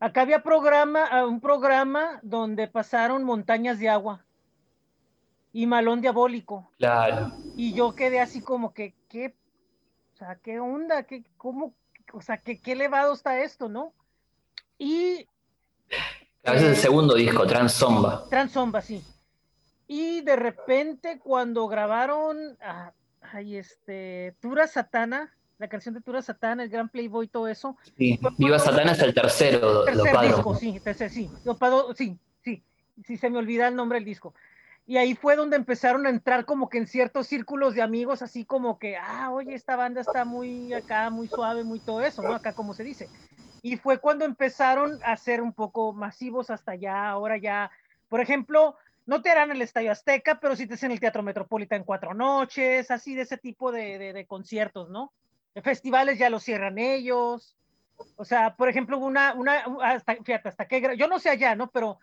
[0.00, 4.24] Acá había programa, ah, un programa donde pasaron montañas de agua
[5.52, 6.70] y malón diabólico.
[6.78, 7.30] Claro.
[7.56, 9.36] Y yo quedé así como que, ¿qué?
[10.14, 11.04] O sea, ¿qué onda?
[11.04, 11.74] ¿Qué, cómo?
[12.12, 13.92] O sea, ¿qué, qué elevado está esto, no?
[14.78, 15.26] Y...
[16.44, 18.28] A veces el segundo disco, Transzomba.
[18.28, 19.04] Transzomba, sí.
[19.86, 26.64] Y de repente cuando grabaron, ah, ay, este, Tura Satana, la canción de Tura Satana,
[26.64, 27.76] el Gran Playboy, todo eso.
[27.96, 31.30] Sí, Viva Satana es el tercero, tercer disco, sí, tercer, sí,
[31.94, 32.62] sí, sí,
[33.06, 34.34] sí, se me olvida el nombre del disco.
[34.92, 38.44] Y ahí fue donde empezaron a entrar como que en ciertos círculos de amigos, así
[38.44, 42.34] como que, ah, oye, esta banda está muy acá, muy suave, muy todo eso, ¿no?
[42.34, 43.08] Acá como se dice.
[43.62, 47.70] Y fue cuando empezaron a ser un poco masivos hasta ya, ahora ya,
[48.10, 48.76] por ejemplo,
[49.06, 52.12] no te harán el Estadio Azteca, pero sí te hacen el Teatro Metropolitano en cuatro
[52.12, 55.10] noches, así de ese tipo de, de, conciertos, ¿no?
[55.62, 57.56] festivales ya los cierran ellos.
[58.16, 61.70] O sea, por ejemplo, una, una, hasta, fíjate, hasta que, yo no sé allá, ¿no?
[61.70, 61.98] Pero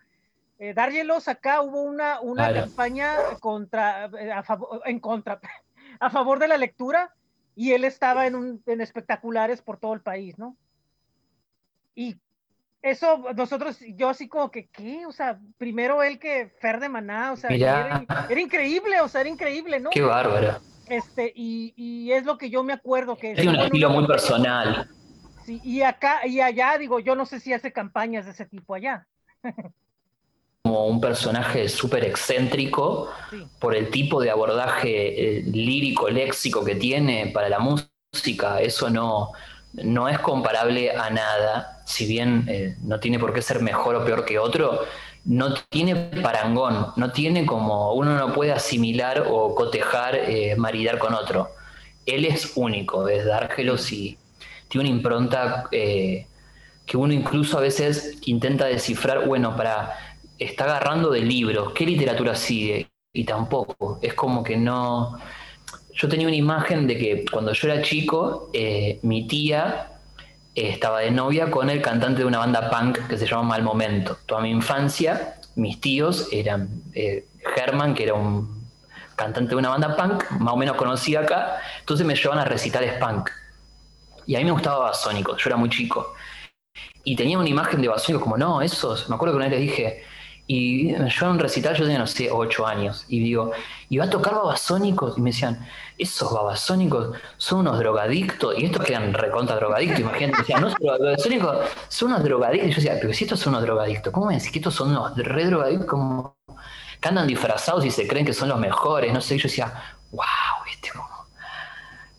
[0.60, 5.40] eh, Dargelos acá hubo una, una campaña contra, eh, a favor, en contra,
[6.00, 7.14] a favor de la lectura
[7.56, 10.58] y él estaba en, un, en espectaculares por todo el país, ¿no?
[11.94, 12.16] Y
[12.82, 15.06] eso, nosotros, yo así como que, ¿qué?
[15.06, 18.04] O sea, primero él que Fer de Maná, o sea, era,
[18.38, 19.88] increíble, o sea, era increíble, ¿no?
[19.88, 20.60] Qué bárbaro.
[20.88, 23.32] Este, y, y es lo que yo me acuerdo que...
[23.32, 24.90] Es un estilo muy personal.
[25.46, 28.74] Sí, y acá, y allá, digo, yo no sé si hace campañas de ese tipo
[28.74, 29.06] allá.
[30.62, 33.08] como un personaje súper excéntrico
[33.58, 38.60] por el tipo de abordaje eh, lírico, léxico que tiene para la música.
[38.60, 39.30] Eso no,
[39.72, 44.04] no es comparable a nada, si bien eh, no tiene por qué ser mejor o
[44.04, 44.84] peor que otro,
[45.24, 51.14] no tiene parangón, no tiene como uno no puede asimilar o cotejar, eh, maridar con
[51.14, 51.52] otro.
[52.04, 54.18] Él es único, es Dárgelos y
[54.68, 59.96] tiene una impronta que uno incluso a veces intenta descifrar, bueno, para
[60.40, 62.90] está agarrando de libros, ¿qué literatura sigue?
[63.12, 65.18] Y tampoco, es como que no...
[65.92, 69.90] Yo tenía una imagen de que cuando yo era chico, eh, mi tía
[70.54, 73.62] eh, estaba de novia con el cantante de una banda punk que se llama Mal
[73.62, 74.16] Momento.
[74.24, 77.26] Toda mi infancia, mis tíos eran eh,
[77.56, 78.60] Herman, que era un
[79.14, 82.94] cantante de una banda punk, más o menos conocida acá, entonces me llevaban a recitales
[82.94, 83.28] punk.
[84.26, 86.14] Y a mí me gustaba Basónico, yo era muy chico.
[87.04, 89.68] Y tenía una imagen de Basónico como, no, esos, me acuerdo que una vez les
[89.68, 90.04] dije,
[90.52, 93.52] y yo en un recital, yo tenía, no sé, ocho años, y digo,
[93.88, 95.16] ¿y va a tocar babasónicos?
[95.16, 95.64] Y me decían,
[95.96, 102.08] esos babasónicos son unos drogadictos, y estos quedan recontra drogadictos, imagínate, decían, no, babasónicos son
[102.08, 102.68] unos drogadictos.
[102.68, 104.90] Y yo decía, pero si estos son unos drogadictos, ¿cómo me decís que estos son
[104.90, 105.86] unos re drogadictos?
[105.86, 106.36] Como
[107.00, 109.72] que andan disfrazados y se creen que son los mejores, no sé, y yo decía,
[110.10, 110.90] wow, ¿viste?
[110.90, 111.06] Como...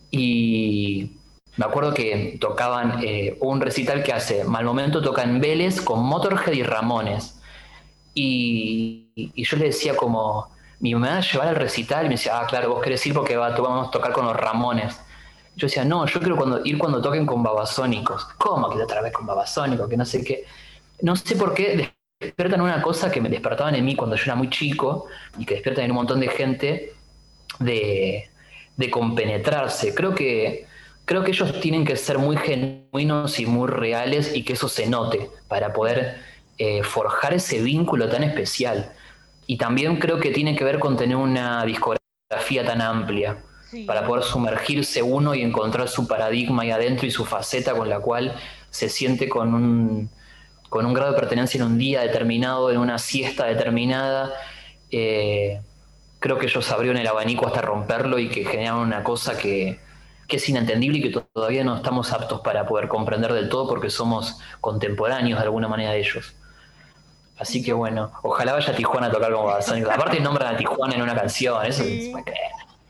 [0.10, 1.18] Y
[1.58, 6.02] me acuerdo que tocaban eh, un recital que hace, mal momento toca en Vélez con
[6.02, 7.41] Motorhead y Ramones
[8.14, 10.50] y, yo le decía como,
[10.80, 13.50] mi mamá llevar al recital y me decía, ah, claro, vos querés ir porque va,
[13.50, 15.00] vamos a tocar con los Ramones.
[15.56, 18.26] Yo decía, no, yo quiero ir cuando toquen con babasónicos.
[18.38, 19.88] ¿Cómo que otra vez con babasónicos?
[19.88, 20.46] Que no sé qué.
[21.02, 24.36] No sé por qué despiertan una cosa que me despertaban en mí cuando yo era
[24.36, 25.08] muy chico
[25.38, 26.94] y que despiertan en un montón de gente
[27.60, 28.30] de,
[28.78, 29.94] de compenetrarse.
[29.94, 30.68] Creo que,
[31.06, 34.88] creo que ellos tienen que ser muy genuinos y muy reales y que eso se
[34.88, 36.31] note para poder
[36.64, 38.94] eh, forjar ese vínculo tan especial.
[39.48, 43.40] Y también creo que tiene que ver con tener una discografía tan amplia
[43.88, 48.00] para poder sumergirse uno y encontrar su paradigma ahí adentro y su faceta con la
[48.00, 48.36] cual
[48.70, 50.12] se siente con un,
[50.70, 54.32] con un grado de pertenencia en un día determinado, en una siesta determinada.
[54.92, 55.62] Eh,
[56.20, 59.80] creo que ellos abrieron el abanico hasta romperlo y que generaron una cosa que,
[60.28, 63.90] que es inentendible y que todavía no estamos aptos para poder comprender del todo porque
[63.90, 66.36] somos contemporáneos de alguna manera de ellos.
[67.42, 69.92] Así que bueno, ojalá vaya a Tijuana a tocar como Babasónicos.
[69.92, 71.84] Aparte nombran a Tijuana en una canción, eso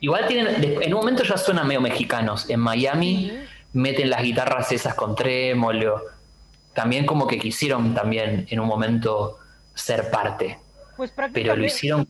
[0.02, 2.49] Igual tienen, en un momento ya suenan medio mexicanos.
[2.49, 3.32] En Miami
[3.72, 6.02] meten las guitarras esas con trémolo.
[6.74, 9.38] También como que quisieron también en un momento
[9.74, 10.58] ser parte.
[10.97, 12.06] Pues Pero lo hicieron.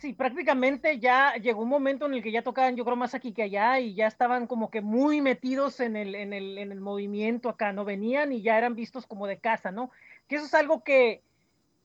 [0.00, 3.32] Sí, prácticamente ya llegó un momento en el que ya tocaban, yo creo, más aquí
[3.32, 6.80] que allá y ya estaban como que muy metidos en el, en el, en el
[6.80, 7.84] movimiento acá, ¿no?
[7.84, 9.90] Venían y ya eran vistos como de casa, ¿no?
[10.28, 11.22] Que eso es algo que,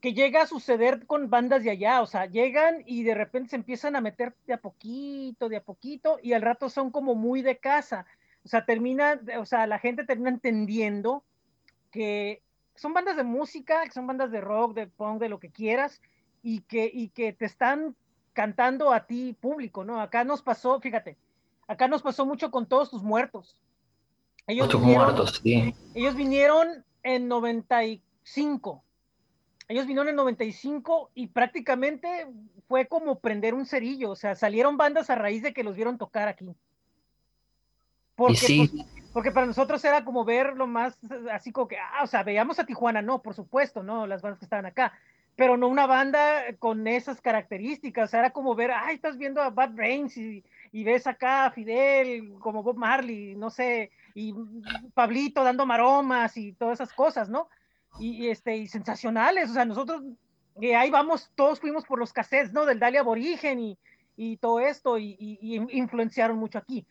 [0.01, 3.55] que llega a suceder con bandas de allá, o sea, llegan y de repente se
[3.55, 7.41] empiezan a meter de a poquito, de a poquito, y al rato son como muy
[7.41, 8.05] de casa.
[8.43, 11.23] O sea, termina, o sea, la gente termina entendiendo
[11.89, 12.41] que
[12.75, 16.01] son bandas de música, que son bandas de rock, de punk, de lo que quieras,
[16.41, 17.95] y que, y que te están
[18.33, 20.01] cantando a ti público, ¿no?
[20.01, 21.15] Acá nos pasó, fíjate,
[21.67, 23.55] acá nos pasó mucho con todos tus muertos.
[24.47, 25.73] Ellos tus muertos, sí.
[25.93, 27.29] Ellos vinieron en
[28.23, 28.83] 95.
[29.67, 32.27] Ellos vinieron en 95 y prácticamente
[32.67, 35.97] fue como prender un cerillo, o sea, salieron bandas a raíz de que los vieron
[35.97, 36.55] tocar aquí.
[38.15, 38.67] Porque, sí.
[38.67, 40.97] Pues, porque para nosotros era como ver lo más
[41.31, 44.39] así como que, ah, o sea, veíamos a Tijuana, no, por supuesto, no, las bandas
[44.39, 44.93] que estaban acá,
[45.35, 49.41] pero no una banda con esas características, o sea, era como ver, ay, estás viendo
[49.41, 54.33] a Bad Brains y, y ves acá a Fidel como Bob Marley, no sé, y
[54.93, 57.49] Pablito dando maromas y todas esas cosas, ¿no?
[57.99, 60.03] Y, este, y sensacionales, o sea, nosotros,
[60.59, 62.65] que ahí vamos, todos fuimos por los cassettes, ¿no?
[62.65, 63.77] Del Dali Aborigen y,
[64.15, 66.85] y todo esto, y, y, influenciaron mucho aquí.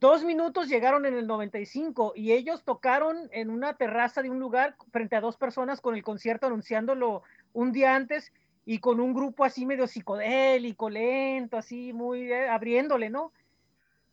[0.00, 4.76] Dos minutos llegaron en el 95 y ellos tocaron en una terraza de un lugar
[4.92, 7.22] frente a dos personas con el concierto anunciándolo
[7.54, 8.32] un día antes
[8.66, 13.32] y con un grupo así medio psicodélico, lento, así muy eh, abriéndole, ¿no?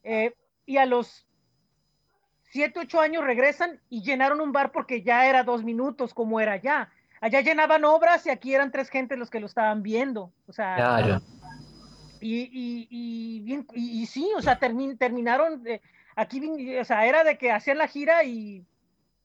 [0.03, 0.33] Eh,
[0.65, 1.25] y a los
[2.53, 6.51] siete, ocho años regresan y llenaron un bar porque ya era dos minutos como era
[6.51, 6.91] allá.
[7.19, 10.31] Allá llenaban obras y aquí eran tres gentes los que lo estaban viendo.
[10.47, 11.19] O sea, claro.
[12.21, 15.63] y, y, y, bien, y, sí, o sea, terminaron,
[16.15, 18.63] aquí, o sea, era de que hacían la gira y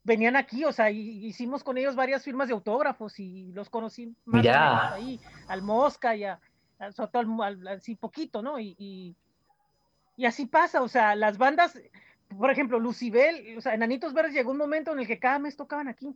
[0.05, 4.47] venían aquí, o sea, hicimos con ellos varias firmas de autógrafos y los conocí más
[4.95, 6.41] ahí, al Mosca y a,
[6.79, 8.59] así poquito, ¿no?
[8.59, 8.74] Y,
[10.16, 11.79] y, así pasa, o sea, las bandas,
[12.37, 15.57] por ejemplo, Lucibel, o sea, Enanitos Verdes llegó un momento en el que cada mes
[15.57, 16.14] tocaban aquí.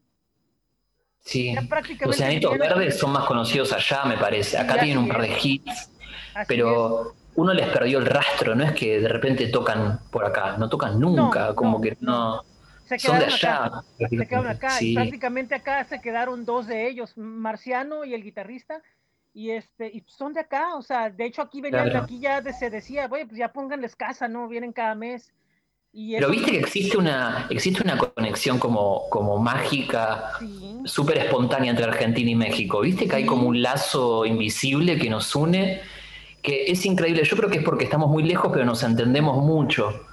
[1.21, 1.55] Sí,
[2.01, 4.59] los Enanitos Verdes son más conocidos allá, me parece.
[4.59, 5.91] Acá tienen un par de hits,
[6.49, 10.69] pero uno les perdió el rastro, no es que de repente tocan por acá, no
[10.69, 12.45] tocan nunca, como que no.
[12.87, 13.85] Se quedaron acá.
[13.97, 14.83] Se quedaron acá.
[14.83, 18.83] Y prácticamente acá se quedaron dos de ellos, Marciano y el guitarrista.
[19.35, 22.69] Y este, y son de acá, o sea, de hecho aquí venían, aquí ya se
[22.69, 24.47] decía, oye, pues ya pónganles casa, ¿no?
[24.47, 25.33] Vienen cada mes.
[25.95, 30.33] Pero viste que existe una, existe una conexión como, como mágica,
[30.87, 32.81] súper espontánea entre Argentina y México.
[32.81, 35.83] Viste que hay como un lazo invisible que nos une,
[36.41, 37.25] que es increíble.
[37.25, 40.07] Yo creo que es porque estamos muy lejos, pero nos entendemos mucho.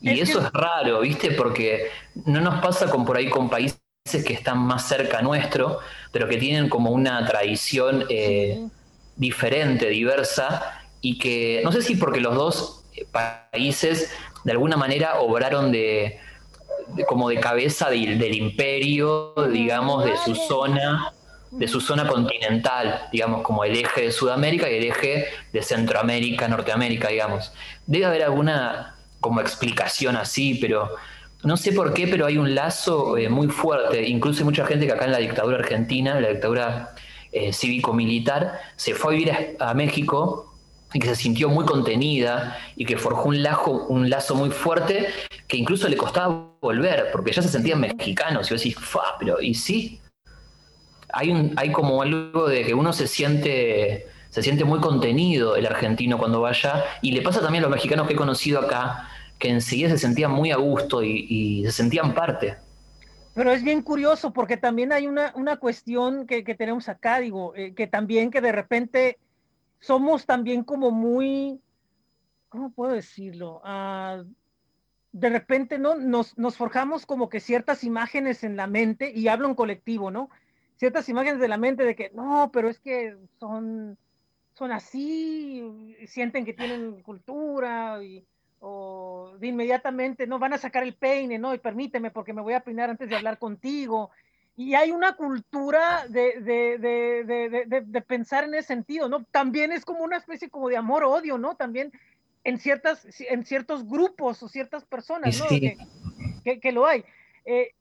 [0.00, 1.88] Y eso es raro, viste, porque
[2.26, 3.80] no nos pasa con por ahí con países
[4.24, 5.80] que están más cerca nuestro,
[6.12, 8.68] pero que tienen como una tradición eh,
[9.16, 14.10] diferente, diversa, y que no sé si porque los dos países
[14.44, 16.20] de alguna manera obraron de,
[17.06, 21.12] como de cabeza del imperio, digamos, de su zona,
[21.50, 26.46] de su zona continental, digamos, como el eje de Sudamérica y el eje de Centroamérica,
[26.46, 27.52] Norteamérica, digamos.
[27.86, 30.90] Debe haber alguna como explicación así, pero
[31.42, 34.06] no sé por qué, pero hay un lazo eh, muy fuerte.
[34.06, 36.94] Incluso hay mucha gente que acá en la dictadura argentina, la dictadura
[37.32, 40.53] eh, cívico-militar, se fue a vivir a México
[40.94, 45.08] y que se sintió muy contenida y que forjó un lazo, un lazo muy fuerte
[45.48, 48.48] que incluso le costaba volver, porque ya se sentían mexicanos.
[48.48, 50.00] Y vos decís, fa, pero ¿y sí?
[51.12, 55.66] Hay, un, hay como algo de que uno se siente, se siente muy contenido el
[55.66, 59.50] argentino cuando vaya, y le pasa también a los mexicanos que he conocido acá, que
[59.50, 62.56] enseguida se sentían muy a gusto y, se sentían parte.
[63.34, 67.52] Pero es bien curioso porque también hay una, una cuestión que, que tenemos acá, digo,
[67.56, 69.18] eh, que también que de repente
[69.84, 71.60] somos también como muy,
[72.48, 73.60] ¿cómo puedo decirlo?
[73.64, 74.24] Ah,
[75.12, 75.94] de repente, ¿no?
[75.94, 80.30] Nos, nos forjamos como que ciertas imágenes en la mente, y hablo en colectivo, ¿no?
[80.76, 83.98] Ciertas imágenes de la mente de que, no, pero es que son,
[84.54, 85.62] son así,
[86.06, 88.24] sienten que tienen cultura, y,
[88.60, 91.52] o de inmediatamente, no, van a sacar el peine, ¿no?
[91.52, 94.10] Y permíteme porque me voy a peinar antes de hablar contigo
[94.56, 99.24] y hay una cultura de, de, de, de, pensar en ese sentido, ¿no?
[99.24, 101.56] También es como una especie como de amor-odio, ¿no?
[101.56, 101.92] También
[102.44, 105.46] en, ciertas, en ciertos grupos o ciertas personas, ¿no?
[105.48, 107.04] Que, que, lo hay.
[107.44, 107.72] Eh,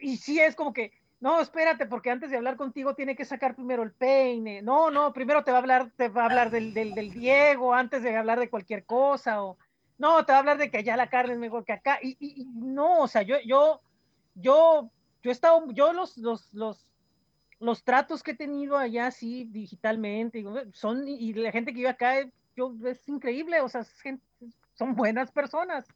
[0.00, 3.56] y sí es como que, no, espérate, porque antes de hablar contigo tiene que sacar
[3.56, 4.62] primero el peine.
[4.62, 7.74] No, no, primero te va a hablar, te va a hablar del, del, del Diego
[7.74, 9.56] antes de hablar de cualquier cosa, o
[9.98, 11.98] no, te va a hablar de que allá la carne es mejor que acá.
[12.00, 13.80] Y, y no, o sea, yo, yo,
[14.34, 14.90] yo
[15.22, 16.86] yo he estado, yo los, los, los,
[17.60, 22.28] los tratos que he tenido allá, sí, digitalmente, son, y la gente que vive acá,
[22.56, 23.86] yo, es increíble, o sea,
[24.74, 25.86] son buenas personas.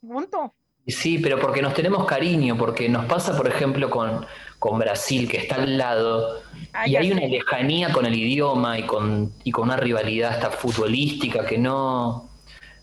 [0.00, 0.54] Punto.
[0.86, 4.24] Sí, pero porque nos tenemos cariño, porque nos pasa, por ejemplo, con,
[4.60, 6.42] con Brasil, que está al lado,
[6.86, 11.44] y hay una lejanía con el idioma y con, y con una rivalidad hasta futbolística
[11.44, 12.30] que no,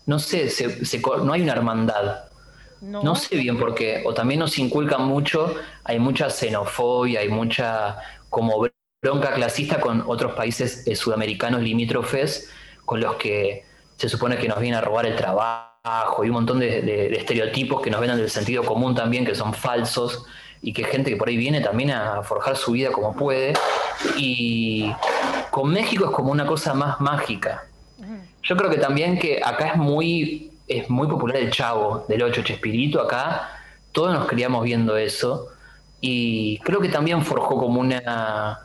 [0.04, 2.24] no sé, se, no hay una hermandad.
[2.80, 3.16] No.
[3.16, 5.54] sé bien por qué, o también nos inculcan mucho,
[5.84, 7.96] hay mucha xenofobia, hay mucha
[8.28, 8.68] como
[9.02, 12.50] bronca clasista con otros países eh, sudamericanos limítrofes
[12.84, 13.64] con los que
[13.96, 17.90] se supone que nos viene a robar el trabajo y un montón de, estereotipos que
[17.90, 20.24] nos ven del sentido común también, que son falsos
[20.62, 23.52] y que gente que por ahí viene también a forjar su vida como puede.
[24.16, 24.90] Y
[25.50, 27.66] con México es como una cosa más mágica.
[28.42, 32.42] Yo creo que también que acá es muy es muy popular el Chavo del 8
[32.42, 33.60] Chespirito acá.
[33.92, 35.48] Todos nos criamos viendo eso.
[36.00, 38.58] Y creo que también forjó como una.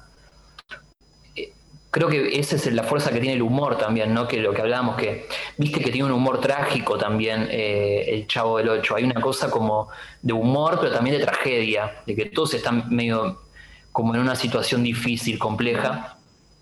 [1.35, 1.53] Eh,
[1.91, 4.27] creo que esa es la fuerza que tiene el humor también, ¿no?
[4.27, 5.27] Que lo que hablábamos, que
[5.57, 8.95] viste que tiene un humor trágico también eh, el Chavo del 8.
[8.95, 9.89] Hay una cosa como
[10.21, 13.41] de humor, pero también de tragedia, de que todos están medio
[13.91, 16.17] como en una situación difícil, compleja,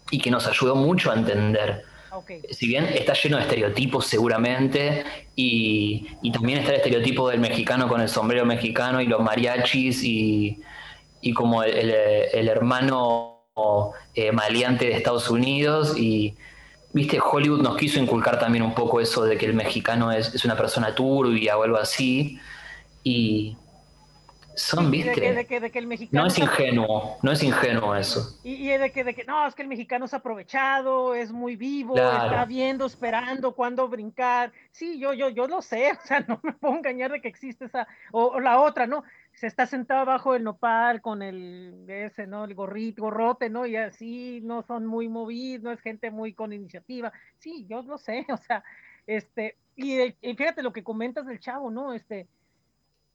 [0.09, 1.83] y que nos ayudó mucho a entender
[2.49, 5.03] si bien está lleno de estereotipos seguramente,
[5.35, 10.59] y, también está el estereotipo del mexicano con el sombrero mexicano y los mariachis y,
[11.33, 11.89] como el,
[12.47, 13.43] hermano
[14.13, 16.35] eh, maleante de Estados Unidos y
[16.93, 20.45] viste Hollywood nos quiso inculcar también un poco eso de que el mexicano es, es
[20.45, 22.39] una persona turbia o algo así
[23.03, 23.57] y
[24.57, 25.11] son, viste.
[26.11, 28.39] no es ingenuo, no es ingenuo eso.
[28.43, 31.95] Y, de, que, de que, no, es que el mexicano es aprovechado, es muy vivo,
[31.95, 34.51] está viendo, esperando cuándo brincar.
[34.71, 37.65] Sí, yo, yo, yo lo sé, o sea, no me puedo engañar de que existe
[37.65, 39.03] esa, o, la otra, ¿no?
[39.31, 42.45] Se está sentado abajo del nopal con el, ese, ¿no?
[42.45, 43.67] El gorrito, gorrote, ¿no?
[43.67, 47.13] Y así no son muy movidos, no es gente muy con iniciativa.
[47.37, 48.63] Sí, yo lo sé, o sea,
[49.05, 51.93] este, y, y fíjate lo que comentas del chavo, ¿no?
[51.93, 52.27] Este,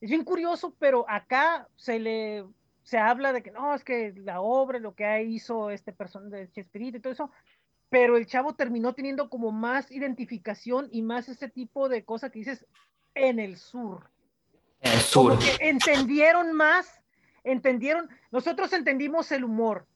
[0.03, 2.43] es bien curioso, pero acá se le
[2.83, 6.51] se habla de que no, es que la obra, lo que hizo este personaje de
[6.51, 7.31] Chespirito y todo eso,
[7.87, 12.39] pero el chavo terminó teniendo como más identificación y más ese tipo de cosas que
[12.39, 12.65] dices
[13.15, 14.09] en el sur.
[14.81, 15.39] En el sur.
[15.61, 16.99] entendieron más,
[17.45, 19.87] entendieron, nosotros entendimos el humor,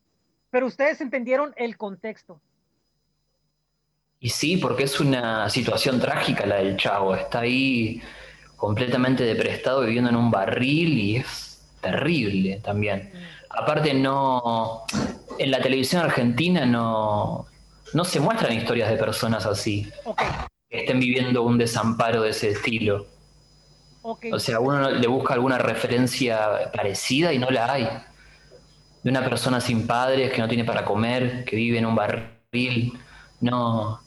[0.49, 2.39] pero ustedes entendieron el contexto.
[4.22, 8.01] Y sí, porque es una situación trágica la del chavo, está ahí
[8.58, 13.12] completamente deprestado viviendo en un barril y es terrible también.
[13.49, 14.84] Aparte no,
[15.38, 17.45] en la televisión argentina no,
[17.93, 19.89] no se muestran historias de personas así,
[20.70, 23.08] que estén viviendo un desamparo de ese estilo.
[24.32, 27.89] O sea, uno le busca alguna referencia parecida y no la hay.
[29.03, 32.93] De una persona sin padres, que no tiene para comer, que vive en un barril.
[33.41, 33.99] No,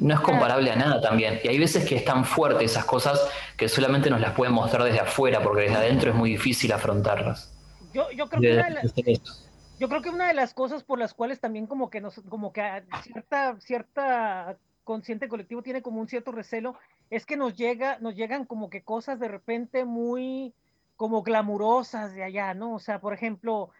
[0.00, 1.40] no es comparable a nada también.
[1.44, 3.20] Y hay veces que es tan fuerte esas cosas
[3.56, 7.52] que solamente nos las pueden mostrar desde afuera, porque desde adentro es muy difícil afrontarlas.
[7.92, 8.94] Yo, creo, que una de las,
[9.78, 12.52] yo creo que una de las cosas por las cuales también como que nos, como
[12.52, 12.62] que
[13.02, 16.76] cierta, cierta consciente colectivo tiene como un cierto recelo,
[17.10, 20.54] es que nos llega, nos llegan como que cosas de repente muy
[20.96, 22.74] como glamurosas de allá, ¿no?
[22.74, 23.70] O sea, por ejemplo,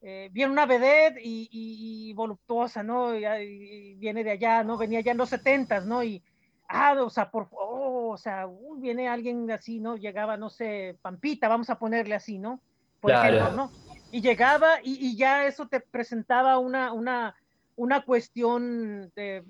[0.00, 3.14] eh, viene una vedette y, voluptuosa, ¿no?
[3.14, 4.76] Y, viene de allá, ¿no?
[4.76, 6.02] Venía ya en los setentas, ¿no?
[6.04, 6.22] Y,
[6.68, 8.46] ah, o sea, por, oh, o sea,
[8.76, 9.96] viene alguien así, ¿no?
[9.96, 12.60] Llegaba, no sé, Pampita, vamos a ponerle así, ¿no?
[13.00, 13.72] Por ejemplo, ¿no?
[14.10, 17.34] Y llegaba y, ya eso te presentaba una, una,
[17.76, 19.44] una cuestión de,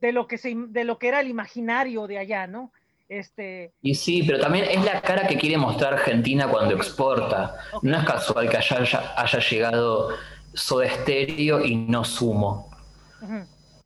[0.00, 2.72] de, lo que se, de lo que era el imaginario de allá, ¿no?
[3.08, 3.72] Este...
[3.80, 7.56] Y sí, pero también es la cara que quiere mostrar Argentina cuando exporta.
[7.82, 10.10] No es casual que haya, haya llegado
[10.52, 12.70] Soda Stereo y no Sumo.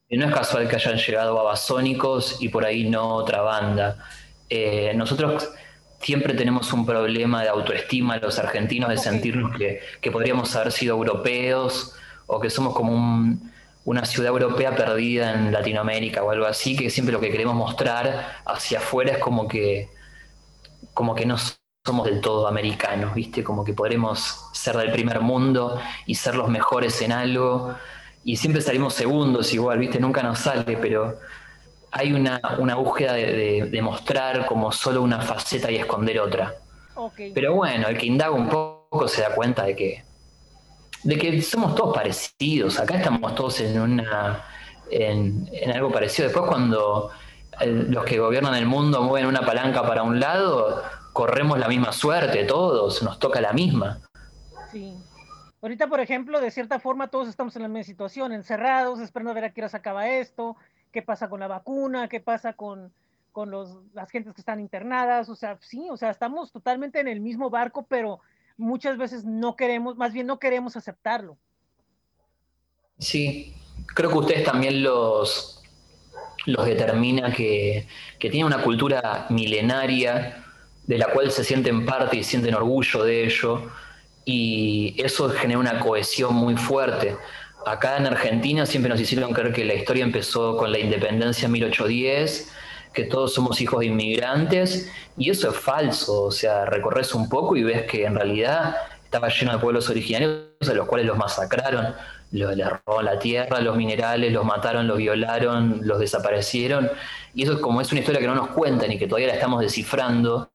[0.09, 4.05] y no es casual que hayan llegado Babasónicos y por ahí no otra banda.
[4.51, 5.51] Eh, nosotros
[6.01, 10.97] siempre tenemos un problema de autoestima los argentinos de sentirnos que, que podríamos haber sido
[10.97, 11.95] europeos
[12.27, 13.52] o que somos como un,
[13.85, 18.41] una ciudad europea perdida en Latinoamérica o algo así, que siempre lo que queremos mostrar
[18.45, 19.89] hacia afuera es como que,
[20.95, 21.37] como que no
[21.85, 23.43] somos del todo americanos, ¿viste?
[23.43, 27.75] Como que podremos ser del primer mundo y ser los mejores en algo,
[28.25, 29.99] y siempre salimos segundos igual, ¿viste?
[29.99, 31.19] Nunca nos sale, pero
[31.91, 32.41] hay una,
[32.77, 36.55] búsqueda de, mostrar como solo una faceta y esconder otra.
[37.35, 40.05] Pero bueno, el que indaga un poco se da cuenta de que
[41.05, 42.79] de que somos todos parecidos.
[42.79, 44.45] Acá estamos todos en una
[44.91, 46.29] en, algo parecido.
[46.29, 47.11] Después cuando
[47.65, 52.45] los que gobiernan el mundo mueven una palanca para un lado, corremos la misma suerte
[52.45, 54.01] todos, nos toca la misma.
[54.71, 54.95] Sí.
[55.61, 59.35] Ahorita, por ejemplo, de cierta forma todos estamos en la misma situación, encerrados, esperando a
[59.35, 60.57] ver a qué hora se acaba esto,
[60.91, 62.93] qué pasa con la vacuna, qué pasa con,
[63.31, 67.07] con los, las gentes que están internadas, o sea, sí, o sea, estamos totalmente en
[67.07, 68.21] el mismo barco, pero
[68.63, 71.37] muchas veces no queremos, más bien no queremos aceptarlo.
[72.99, 73.55] Sí,
[73.95, 75.63] creo que ustedes también los,
[76.47, 77.87] los determina que,
[78.19, 80.45] que tienen una cultura milenaria
[80.87, 83.71] de la cual se sienten parte y sienten orgullo de ello,
[84.25, 87.17] y eso genera una cohesión muy fuerte.
[87.67, 91.53] Acá en Argentina siempre nos hicieron creer que la historia empezó con la independencia en
[91.53, 92.52] 1810,
[92.93, 96.23] que todos somos hijos de inmigrantes, y eso es falso.
[96.23, 100.47] O sea, recorres un poco y ves que en realidad estaba lleno de pueblos originarios
[100.61, 101.95] a los cuales los masacraron,
[102.31, 106.91] los, les robaron la tierra, los minerales, los mataron, los violaron, los desaparecieron.
[107.35, 109.35] Y eso es como es una historia que no nos cuentan y que todavía la
[109.35, 110.51] estamos descifrando.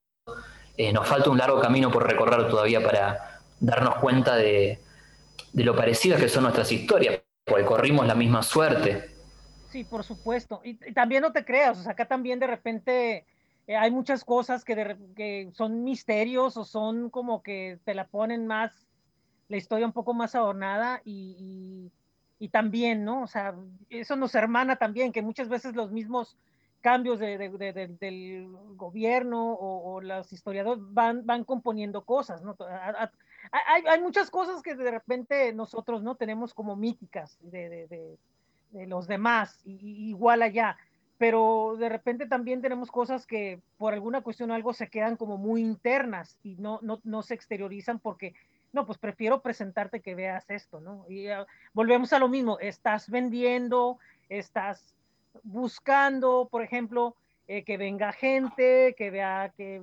[0.76, 4.80] Eh, nos falta un largo camino por recorrer todavía para darnos cuenta de,
[5.53, 9.16] de lo parecidas que son nuestras historias, porque corrimos la misma suerte.
[9.69, 10.61] Sí, por supuesto.
[10.64, 13.26] Y, también no te creas, o sea, acá también de repente
[13.68, 18.88] eh, hay muchas cosas que, son misterios o son como que te la ponen más,
[19.49, 21.91] la historia un poco más adornada y,
[22.52, 23.23] también, ¿no?
[23.23, 23.56] O sea,
[23.89, 26.38] eso nos hermana también, que muchas veces los mismos
[26.81, 27.38] cambios de,
[27.99, 32.56] del gobierno o, los historiadores van, van componiendo cosas, ¿no?
[33.52, 38.18] hay, hay, muchas cosas que de repente nosotros no tenemos como míticas de, de, de
[38.72, 40.77] los demás, y, igual allá,
[41.18, 45.38] pero de repente también tenemos cosas que por alguna cuestión o algo se quedan como
[45.38, 48.34] muy internas y no, no, no se exteriorizan porque,
[48.72, 51.06] no, pues prefiero presentarte que veas esto, ¿no?
[51.10, 53.98] Y uh, volvemos a lo mismo, estás vendiendo,
[54.30, 54.94] estás
[55.44, 57.15] buscando, por ejemplo,
[57.48, 59.81] eh, que venga gente, que vea que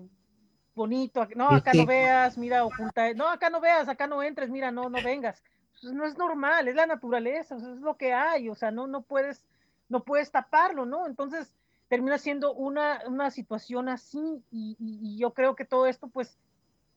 [0.75, 4.71] bonito, no, acá no veas, mira, oculta, no, acá no veas, acá no entres, mira,
[4.71, 5.43] no, no vengas.
[5.85, 9.03] Pues no es normal, es la naturaleza, es lo que hay, o sea, no, no
[9.03, 9.45] puedes,
[9.91, 11.07] no puedes taparlo, ¿no?
[11.07, 11.53] Entonces
[11.89, 16.39] termina siendo una, una situación así y, yo creo que todo esto pues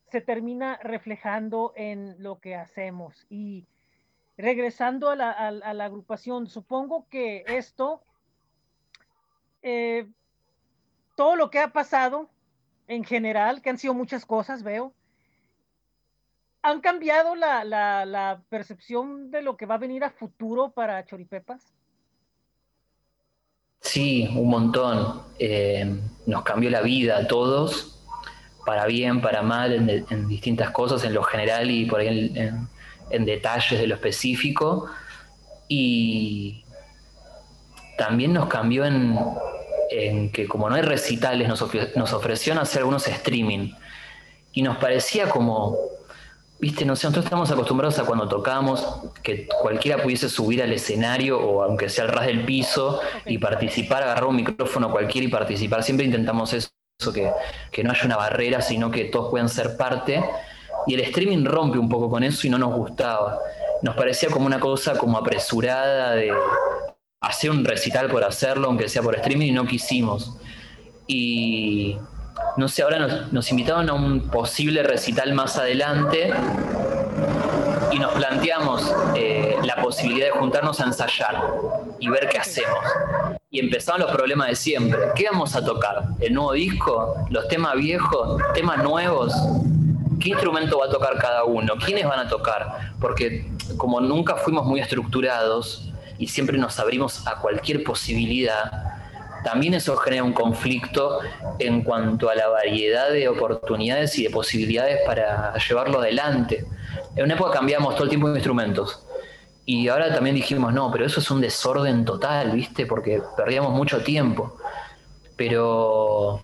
[0.10, 3.26] se termina reflejando en lo que hacemos.
[3.30, 3.66] Y
[4.38, 8.02] regresando a la, a, la agrupación, supongo que esto,
[9.64, 10.10] eh,
[11.18, 12.30] todo lo que ha pasado
[12.88, 14.94] en general, que han sido muchas cosas, veo,
[16.68, 21.64] ¿Han cambiado la, percepción de lo que va a venir a futuro para Choripepas?
[23.80, 25.22] Sí, un montón.
[25.40, 28.04] Eh, nos cambió la vida a todos,
[28.66, 29.72] para bien, para mal,
[30.10, 34.90] en, distintas cosas, en lo general y por ahí en, detalles de lo específico.
[35.70, 36.66] Y
[37.98, 39.18] también nos cambió en,
[40.34, 41.66] que como no hay recitales, nos,
[41.96, 43.72] nos ofrecieron hacer algunos streaming.
[44.52, 45.96] Y nos parecía como
[46.60, 48.84] Viste, no sé, nosotros estamos acostumbrados a cuando tocamos
[49.22, 54.02] que cualquiera pudiese subir al escenario o aunque sea al ras del piso y participar,
[54.02, 55.84] agarrar un micrófono cualquiera y participar.
[55.84, 56.70] Siempre intentamos eso,
[57.14, 57.32] que,
[57.72, 60.24] que no haya una barrera, sino que todos puedan ser parte.
[60.88, 63.38] Y el streaming rompe un poco con eso y no nos gustaba.
[63.84, 66.34] Nos parecía como una cosa como apresurada de
[67.22, 70.38] hacer un recital por hacerlo, aunque sea por streaming, y no quisimos.
[71.06, 71.98] Y
[72.58, 76.34] no sé, ahora nos, nos invitaron a un posible recital más adelante
[77.92, 81.42] y nos planteamos eh, la posibilidad de juntarnos a ensayar
[82.00, 82.80] y ver qué hacemos.
[83.50, 85.00] Y empezaron los problemas de siempre.
[85.16, 86.04] ¿Qué vamos a tocar?
[86.20, 87.16] ¿El nuevo disco?
[87.30, 88.42] ¿Los temas viejos?
[88.54, 89.34] ¿Temas nuevos?
[90.20, 91.76] ¿Qué instrumento va a tocar cada uno?
[91.84, 92.92] ¿Quiénes van a tocar?
[93.00, 98.97] Porque como nunca fuimos muy estructurados y siempre nos abrimos a cualquier posibilidad,
[99.48, 101.20] también eso genera un conflicto
[101.58, 106.66] en cuanto a la variedad de oportunidades y de posibilidades para llevarlo adelante.
[107.16, 109.06] En una época cambiamos todo el tiempo de instrumentos.
[109.66, 112.86] Y ahora también dijimos, no, pero eso es un desorden total, ¿viste?
[112.86, 114.58] Porque perdíamos mucho tiempo.
[115.38, 116.44] Pero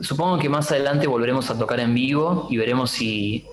[0.00, 3.44] supongo que más adelante volveremos a tocar en vivo y veremos si,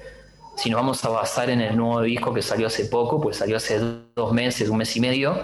[0.55, 3.57] si nos vamos a basar en el nuevo disco que salió hace poco, pues salió
[3.57, 3.79] hace
[4.15, 5.41] dos meses, un mes y medio,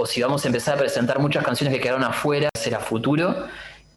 [0.00, 3.48] o si vamos a empezar a presentar muchas canciones que quedaron afuera, será futuro.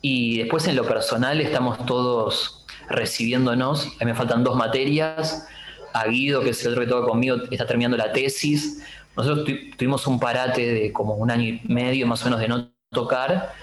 [0.02, 3.86] Y después en lo personal estamos todos recibiéndonos.
[3.86, 5.48] A mí me faltan dos materias.
[5.94, 8.84] A Guido, que es el otro que toca conmigo, está terminando la tesis.
[9.15, 9.48] Nosotros
[9.78, 13.53] tuvimos un parate de como un año y medio más o menos de no tocar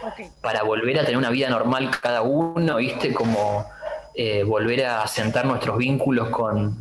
[0.40, 3.12] para volver a tener una vida normal cada uno, ¿viste?
[3.12, 3.66] Como
[4.14, 6.76] eh, volver a asentar nuestros vínculos con,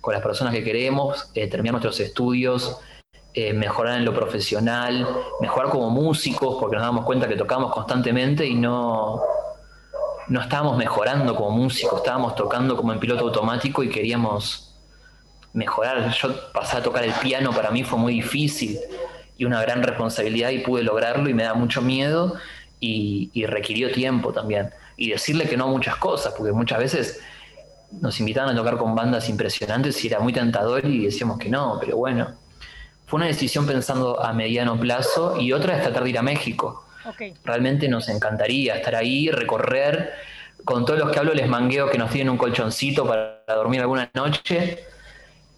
[0.00, 2.80] con las personas que queremos, eh, terminar nuestros estudios,
[3.42, 5.08] eh, mejorar en lo profesional,
[5.40, 9.18] mejorar como músicos, porque nos damos cuenta que tocamos constantemente y no,
[10.28, 14.76] no estábamos mejorando como músicos, estábamos tocando como en piloto automático y queríamos
[15.54, 16.10] mejorar.
[16.10, 18.78] Yo pasar a tocar el piano para mí fue muy difícil
[19.38, 22.34] y una gran responsabilidad y pude lograrlo y me da mucho miedo
[22.78, 24.68] y, requirió tiempo también.
[24.98, 27.20] Y decirle que no a muchas cosas, porque muchas veces
[27.90, 31.78] nos invitaban a tocar con bandas impresionantes y era muy tentador y decíamos que no,
[31.80, 32.36] pero bueno,
[33.10, 36.84] fue una decisión pensando a mediano plazo y otra es tratar de ir a México.
[37.44, 40.12] Realmente nos encantaría estar ahí, recorrer.
[40.64, 44.08] Con todos los que hablo les mangueo que nos tienen un colchoncito para dormir alguna
[44.14, 44.84] noche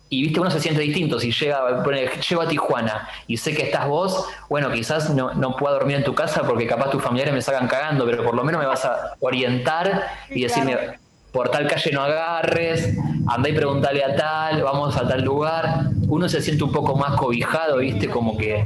[0.09, 1.21] y viste, uno se siente distinto.
[1.21, 1.85] Si llega,
[2.27, 6.05] llego a Tijuana y sé que estás vos, bueno, quizás no, no pueda dormir en
[6.05, 8.87] tu casa porque capaz tus familiares me sacan cagando, pero por lo menos me vas
[8.87, 11.02] a orientar y decirme,
[11.33, 12.97] por tal calle no agarres,
[13.27, 15.87] andá y preguntale a tal, vamos a tal lugar.
[16.07, 18.65] Uno se siente un poco más cobijado, viste, como que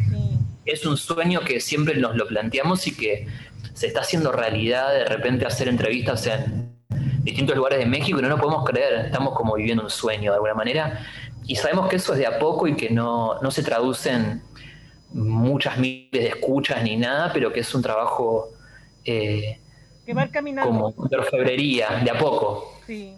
[0.65, 3.29] es un sueño que siempre nos lo planteamos y que
[3.73, 6.77] se está haciendo realidad de repente hacer entrevistas en
[7.23, 10.37] distintos lugares de México y no lo podemos creer, estamos como viviendo un sueño de
[10.37, 11.07] alguna manera.
[11.47, 14.43] Y sabemos que eso es de a poco y que no, se traduce en
[15.13, 18.49] muchas miles de escuchas ni nada, pero que es un trabajo
[19.05, 19.61] eh,
[20.07, 20.93] que va caminando.
[20.93, 22.73] como de orfebrería, de a poco.
[22.87, 23.17] Sí,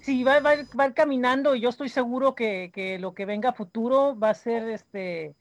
[0.00, 4.18] sí va, va, va caminando y yo estoy seguro que, lo que venga a futuro
[4.18, 5.34] va a ser este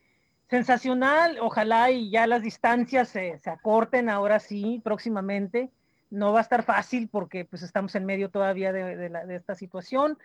[0.50, 1.38] sensacional.
[1.40, 5.70] Ojalá y ya las distancias se, acorten ahora sí, próximamente.
[6.10, 10.18] No va a estar fácil porque pues estamos en medio todavía de, de esta situación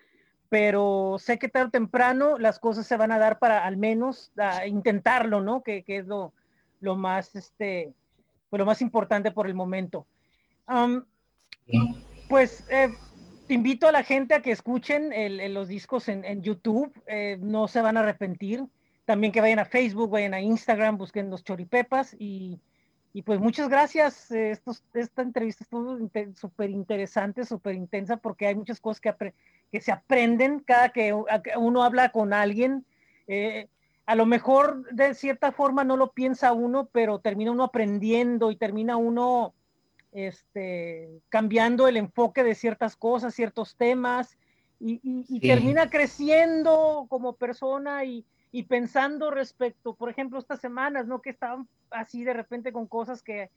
[0.53, 4.33] pero sé que tarde o temprano las cosas se van a dar para al menos
[4.67, 5.63] intentarlo, ¿no?
[5.63, 6.35] Que, es lo,
[6.83, 7.95] lo, más, este,
[8.51, 10.05] pues lo más importante por el momento.
[12.29, 12.89] Pues eh,
[13.47, 15.13] te invito a la gente a que escuchen
[15.53, 18.65] los discos en, YouTube, eh, no se van a arrepentir.
[19.05, 22.61] También que vayan a Facebook, vayan a Instagram, busquen los choripepas y,
[23.25, 24.31] pues muchas gracias.
[24.31, 24.59] Eh,
[24.95, 25.99] esta entrevista estuvo
[26.35, 32.11] súper interesante, súper intensa porque hay muchas cosas que, se aprenden cada que uno habla
[32.11, 32.87] con alguien.
[33.27, 33.69] Eh,
[34.07, 38.57] a lo mejor de cierta forma no lo piensa uno, pero termina uno aprendiendo y
[38.57, 39.53] termina uno
[40.13, 44.39] este, cambiando el enfoque de ciertas cosas, ciertos temas
[44.79, 51.23] y, termina creciendo como persona y, y pensando respecto, por ejemplo, estas semanas, ¿no?
[51.23, 53.51] Que estaban así de repente con cosas que,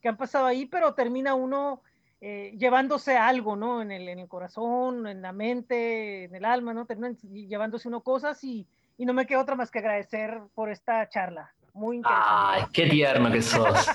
[0.00, 1.82] que han pasado ahí, pero termina uno
[2.20, 3.80] eh, llevándose algo, ¿no?
[3.80, 6.84] En el, en el, corazón, en la mente, en el alma, ¿no?
[6.84, 8.66] Termina llevándose uno cosas y,
[8.98, 11.52] y, no me queda otra más que agradecer por esta charla.
[11.74, 12.30] Muy interesante.
[12.30, 13.86] Ay, qué tierno que sos.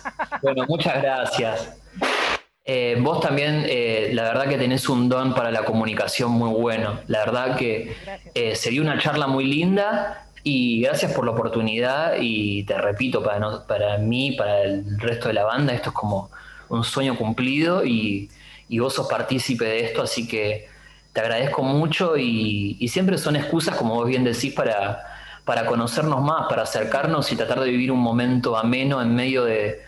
[0.42, 1.78] bueno, muchas gracias.
[2.70, 7.00] Eh, vos también, eh, la verdad que tenés un don para la comunicación muy bueno.
[7.08, 7.96] La verdad que
[8.56, 13.98] sería una charla muy linda y gracias por la oportunidad y te repito, para, para
[13.98, 16.30] mí, para el resto de la banda, esto es como
[16.70, 18.30] un sueño cumplido y,
[18.80, 20.68] vos sos partícipe de esto, así que
[21.14, 25.04] te agradezco mucho y, siempre son excusas, como vos bien decís, para,
[25.46, 29.82] para conocernos más, para acercarnos y tratar de vivir un momento ameno en medio de,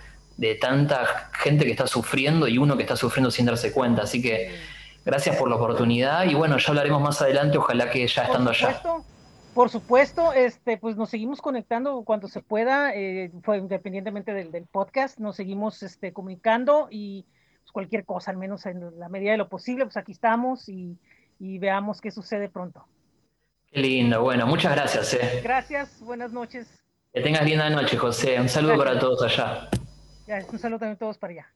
[0.60, 4.04] tanta gente que está sufriendo y uno que está sufriendo sin darse cuenta.
[4.04, 4.56] Así que
[5.06, 8.82] gracias por la oportunidad y bueno, ya hablaremos más adelante, ojalá que ya estando allá.
[9.54, 15.20] Por supuesto, este, pues nos seguimos conectando cuando se pueda, eh, fue independientemente del, podcast,
[15.20, 17.26] nos seguimos este, comunicando y
[17.64, 20.98] pues, cualquier cosa, al menos en la medida de lo posible, pues aquí estamos y,
[21.40, 22.86] veamos qué sucede pronto.
[23.72, 25.14] Qué lindo, bueno, muchas gracias.
[25.14, 25.42] Eh.
[25.44, 26.68] Gracias, buenas noches.
[27.14, 28.40] Que tengas linda noche, José.
[28.40, 29.70] Un saludo para todos allá.
[30.52, 31.48] Un saludo también a todos para allá.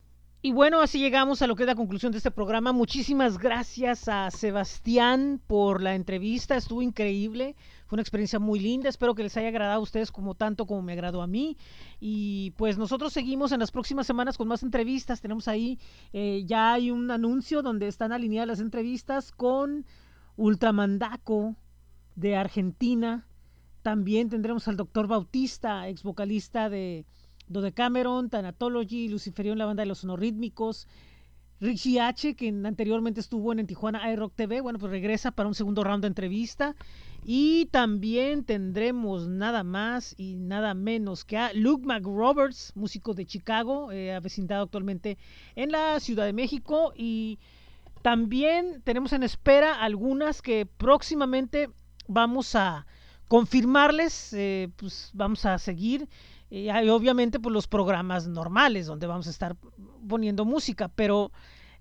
[0.42, 2.74] Y bueno, así llegamos a lo que es la conclusión de este programa.
[2.74, 7.56] Muchísimas gracias a Sebastián por la entrevista, estuvo increíble
[7.94, 10.94] una experiencia muy linda, espero que les haya agradado a ustedes como tanto como me
[10.94, 11.58] agradó a mí.
[12.00, 15.22] Y pues nosotros seguimos en las próximas semanas con más entrevistas.
[15.22, 15.80] Tenemos ahí,
[16.12, 19.86] eh, ya hay un anuncio donde están alineadas las entrevistas con
[20.36, 21.56] Ultramandaco
[22.16, 23.28] de Argentina.
[23.82, 27.06] También tendremos al doctor Bautista, ex vocalista de
[27.48, 30.88] Dodecameron, Thanatology, Luciferión, la banda de los sonorítmicos.
[31.60, 35.84] Richie H, que anteriormente estuvo en, Tijuana iRock TV, bueno, pues regresa para un segundo
[35.84, 36.76] round de entrevista.
[37.24, 43.94] Y también tendremos nada más y nada menos que a Luke McRoberts, músico de Chicago,
[43.94, 45.18] eh, avecindado actualmente
[45.56, 46.92] en la Ciudad de México.
[46.98, 47.40] Y
[48.02, 51.70] también tenemos en espera algunas que próximamente
[52.10, 52.86] vamos a
[53.30, 56.10] confirmarles, eh, pues vamos a seguir.
[56.54, 59.56] Y obviamente pues los programas normales donde vamos a estar
[60.08, 61.32] poniendo música, pero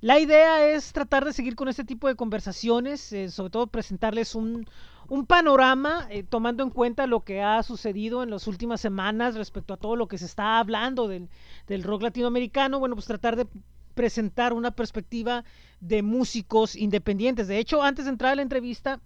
[0.00, 4.34] la idea es tratar de seguir con este tipo de conversaciones, eh, sobre todo presentarles
[4.34, 4.66] un,
[5.10, 9.74] un panorama eh, tomando en cuenta lo que ha sucedido en las últimas semanas respecto
[9.74, 11.28] a todo lo que se está hablando del,
[11.66, 13.46] del rock latinoamericano, bueno, pues tratar de
[13.92, 15.44] presentar una perspectiva
[15.80, 17.46] de músicos independientes.
[17.46, 19.02] De hecho, antes de entrar a la entrevista,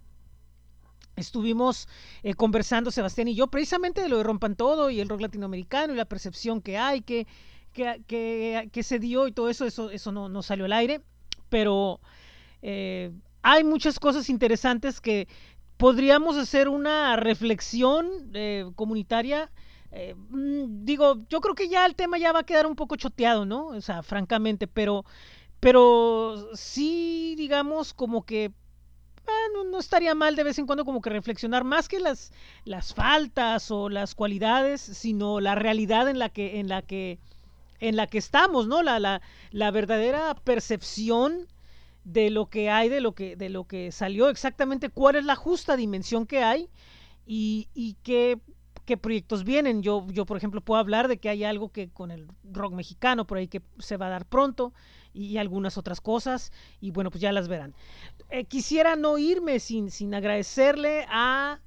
[1.17, 1.87] estuvimos
[2.23, 5.93] eh, conversando Sebastián y yo precisamente de lo de Rompan Todo y el rock latinoamericano
[5.93, 7.27] y la percepción que hay, que,
[7.73, 11.01] que, que, se dio y todo eso, eso, eso no, no salió al aire,
[11.49, 11.99] pero
[12.61, 13.11] eh,
[13.41, 15.27] hay muchas cosas interesantes que
[15.77, 19.51] podríamos hacer una reflexión eh, comunitaria.
[20.29, 23.45] Mm, digo, yo creo que ya el tema ya va a quedar un poco choteado,
[23.45, 23.67] ¿no?
[23.67, 25.05] O sea, francamente, pero,
[25.59, 28.51] pero sí, digamos, como que
[29.27, 32.31] Ah, no, estaría mal de vez en cuando como que reflexionar más que las,
[32.63, 37.19] las faltas o las cualidades, sino la realidad en la que, en la que,
[37.79, 38.83] en la que estamos, ¿no?
[38.83, 39.21] La, la,
[39.51, 41.47] la verdadera percepción
[42.05, 45.35] de lo que hay, de lo que, de lo que salió, exactamente cuál es la
[45.35, 46.69] justa dimensión que hay
[47.25, 48.39] y, y qué,
[48.85, 49.83] qué proyectos vienen.
[49.83, 53.27] Yo, yo, por ejemplo, puedo hablar de que hay algo que con el rock mexicano
[53.27, 54.73] por ahí que se va a dar pronto
[55.13, 57.73] y algunas otras cosas y bueno, pues ya las verán.
[58.29, 61.59] Eh, quisiera no irme sin, sin agradecerle a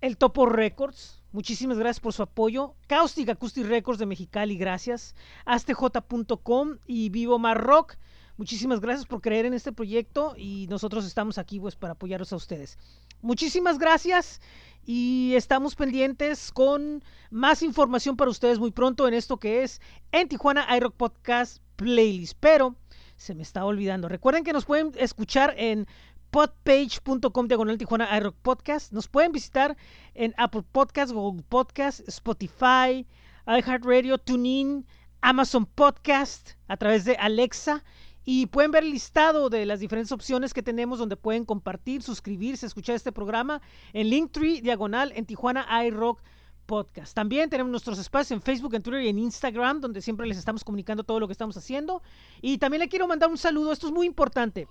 [0.00, 1.22] el Topo Records.
[1.32, 2.74] Muchísimas gracias por su apoyo.
[2.88, 5.14] Caustic Acoustic Records de Mexicali, gracias.
[5.46, 7.96] Astj.com y Vivo Mar Rock.
[8.36, 12.36] Muchísimas gracias por creer en este proyecto y nosotros estamos aquí pues para apoyaros a
[12.36, 12.78] ustedes.
[13.22, 14.40] Muchísimas gracias
[14.84, 19.80] y estamos pendientes con más información para ustedes muy pronto en esto que es
[20.10, 22.36] en Tijuana iRock Podcast Playlist.
[22.40, 22.74] Pero
[23.16, 24.08] se me está olvidando.
[24.08, 25.86] Recuerden que nos pueden escuchar en
[26.32, 28.92] podpage.com diagonal Tijuana iRock Podcast.
[28.92, 29.76] Nos pueden visitar
[30.14, 33.06] en Apple Podcast, Google Podcast, Spotify,
[33.46, 34.84] iHeartRadio, TuneIn,
[35.20, 37.84] Amazon Podcast, a través de Alexa.
[38.24, 42.66] Y pueden ver el listado de las diferentes opciones que tenemos donde pueden compartir, suscribirse,
[42.66, 43.60] escuchar este programa
[43.92, 46.20] en Linktree, diagonal, en Tijuana iRock
[46.66, 47.14] Podcast.
[47.14, 50.62] También tenemos nuestros espacios en Facebook, en Twitter y en Instagram, donde siempre les estamos
[50.62, 52.02] comunicando todo lo que estamos haciendo.
[52.40, 54.68] Y también le quiero mandar un saludo, esto es muy importante,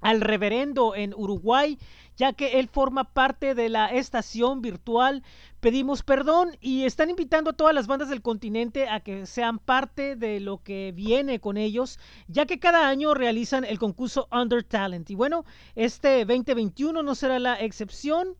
[0.00, 1.78] al reverendo en Uruguay,
[2.16, 5.22] ya que él forma parte de la estación virtual.
[5.60, 10.16] Pedimos perdón y están invitando a todas las bandas del continente a que sean parte
[10.16, 11.98] de lo que viene con ellos,
[12.28, 15.10] ya que cada año realizan el concurso Under Talent.
[15.10, 15.44] Y bueno,
[15.74, 18.36] este 2021 no será la excepción.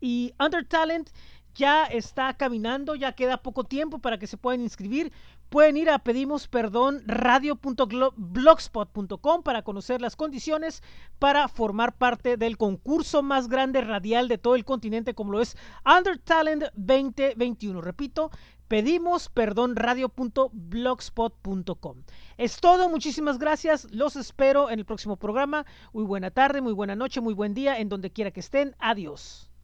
[0.00, 1.10] Y Under Talent
[1.54, 5.12] ya está caminando, ya queda poco tiempo para que se puedan inscribir.
[5.54, 10.82] Pueden ir a pedimos perdón radio.blogspot.com para conocer las condiciones
[11.20, 15.56] para formar parte del concurso más grande radial de todo el continente como lo es
[15.86, 17.80] Under Talent 2021.
[17.80, 18.32] Repito,
[18.66, 22.02] pedimos perdón radio.blogspot.com.
[22.36, 23.86] Es todo, muchísimas gracias.
[23.92, 25.66] Los espero en el próximo programa.
[25.92, 28.74] Muy buena tarde, muy buena noche, muy buen día en donde quiera que estén.
[28.80, 29.48] Adiós.